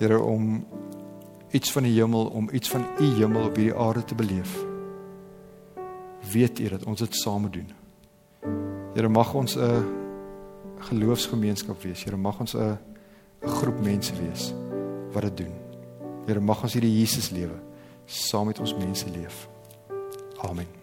Here 0.00 0.20
om 0.24 0.46
iets 1.52 1.74
van 1.76 1.84
die 1.84 1.92
hemel 1.98 2.30
om 2.32 2.48
iets 2.56 2.72
van 2.72 2.86
u 2.96 3.10
hemel 3.18 3.50
op 3.50 3.60
hierdie 3.60 3.76
aarde 3.76 4.06
te 4.08 4.16
beleef. 4.16 4.56
Weet 6.32 6.64
u 6.64 6.72
dat 6.72 6.88
ons 6.88 7.04
dit 7.04 7.20
saam 7.20 7.50
doen. 7.52 7.68
Here 8.96 9.08
mag 9.08 9.34
ons 9.34 9.56
'n 9.56 9.84
geloofsgemeenskap 10.88 11.82
wees. 11.82 12.04
Here 12.04 12.16
mag 12.16 12.40
ons 12.40 12.56
'n 12.56 12.78
groep 13.44 13.84
mense 13.84 14.16
wees 14.16 14.54
wat 15.12 15.22
dit 15.22 15.36
doen. 15.36 15.54
Here 16.26 16.40
mag 16.40 16.62
ons 16.62 16.72
hierdie 16.72 16.98
Jesus 17.00 17.30
lewe 17.30 17.60
saam 18.06 18.46
met 18.46 18.58
ons 18.58 18.74
mense 18.74 19.06
leef. 19.10 19.48
Amen. 20.42 20.79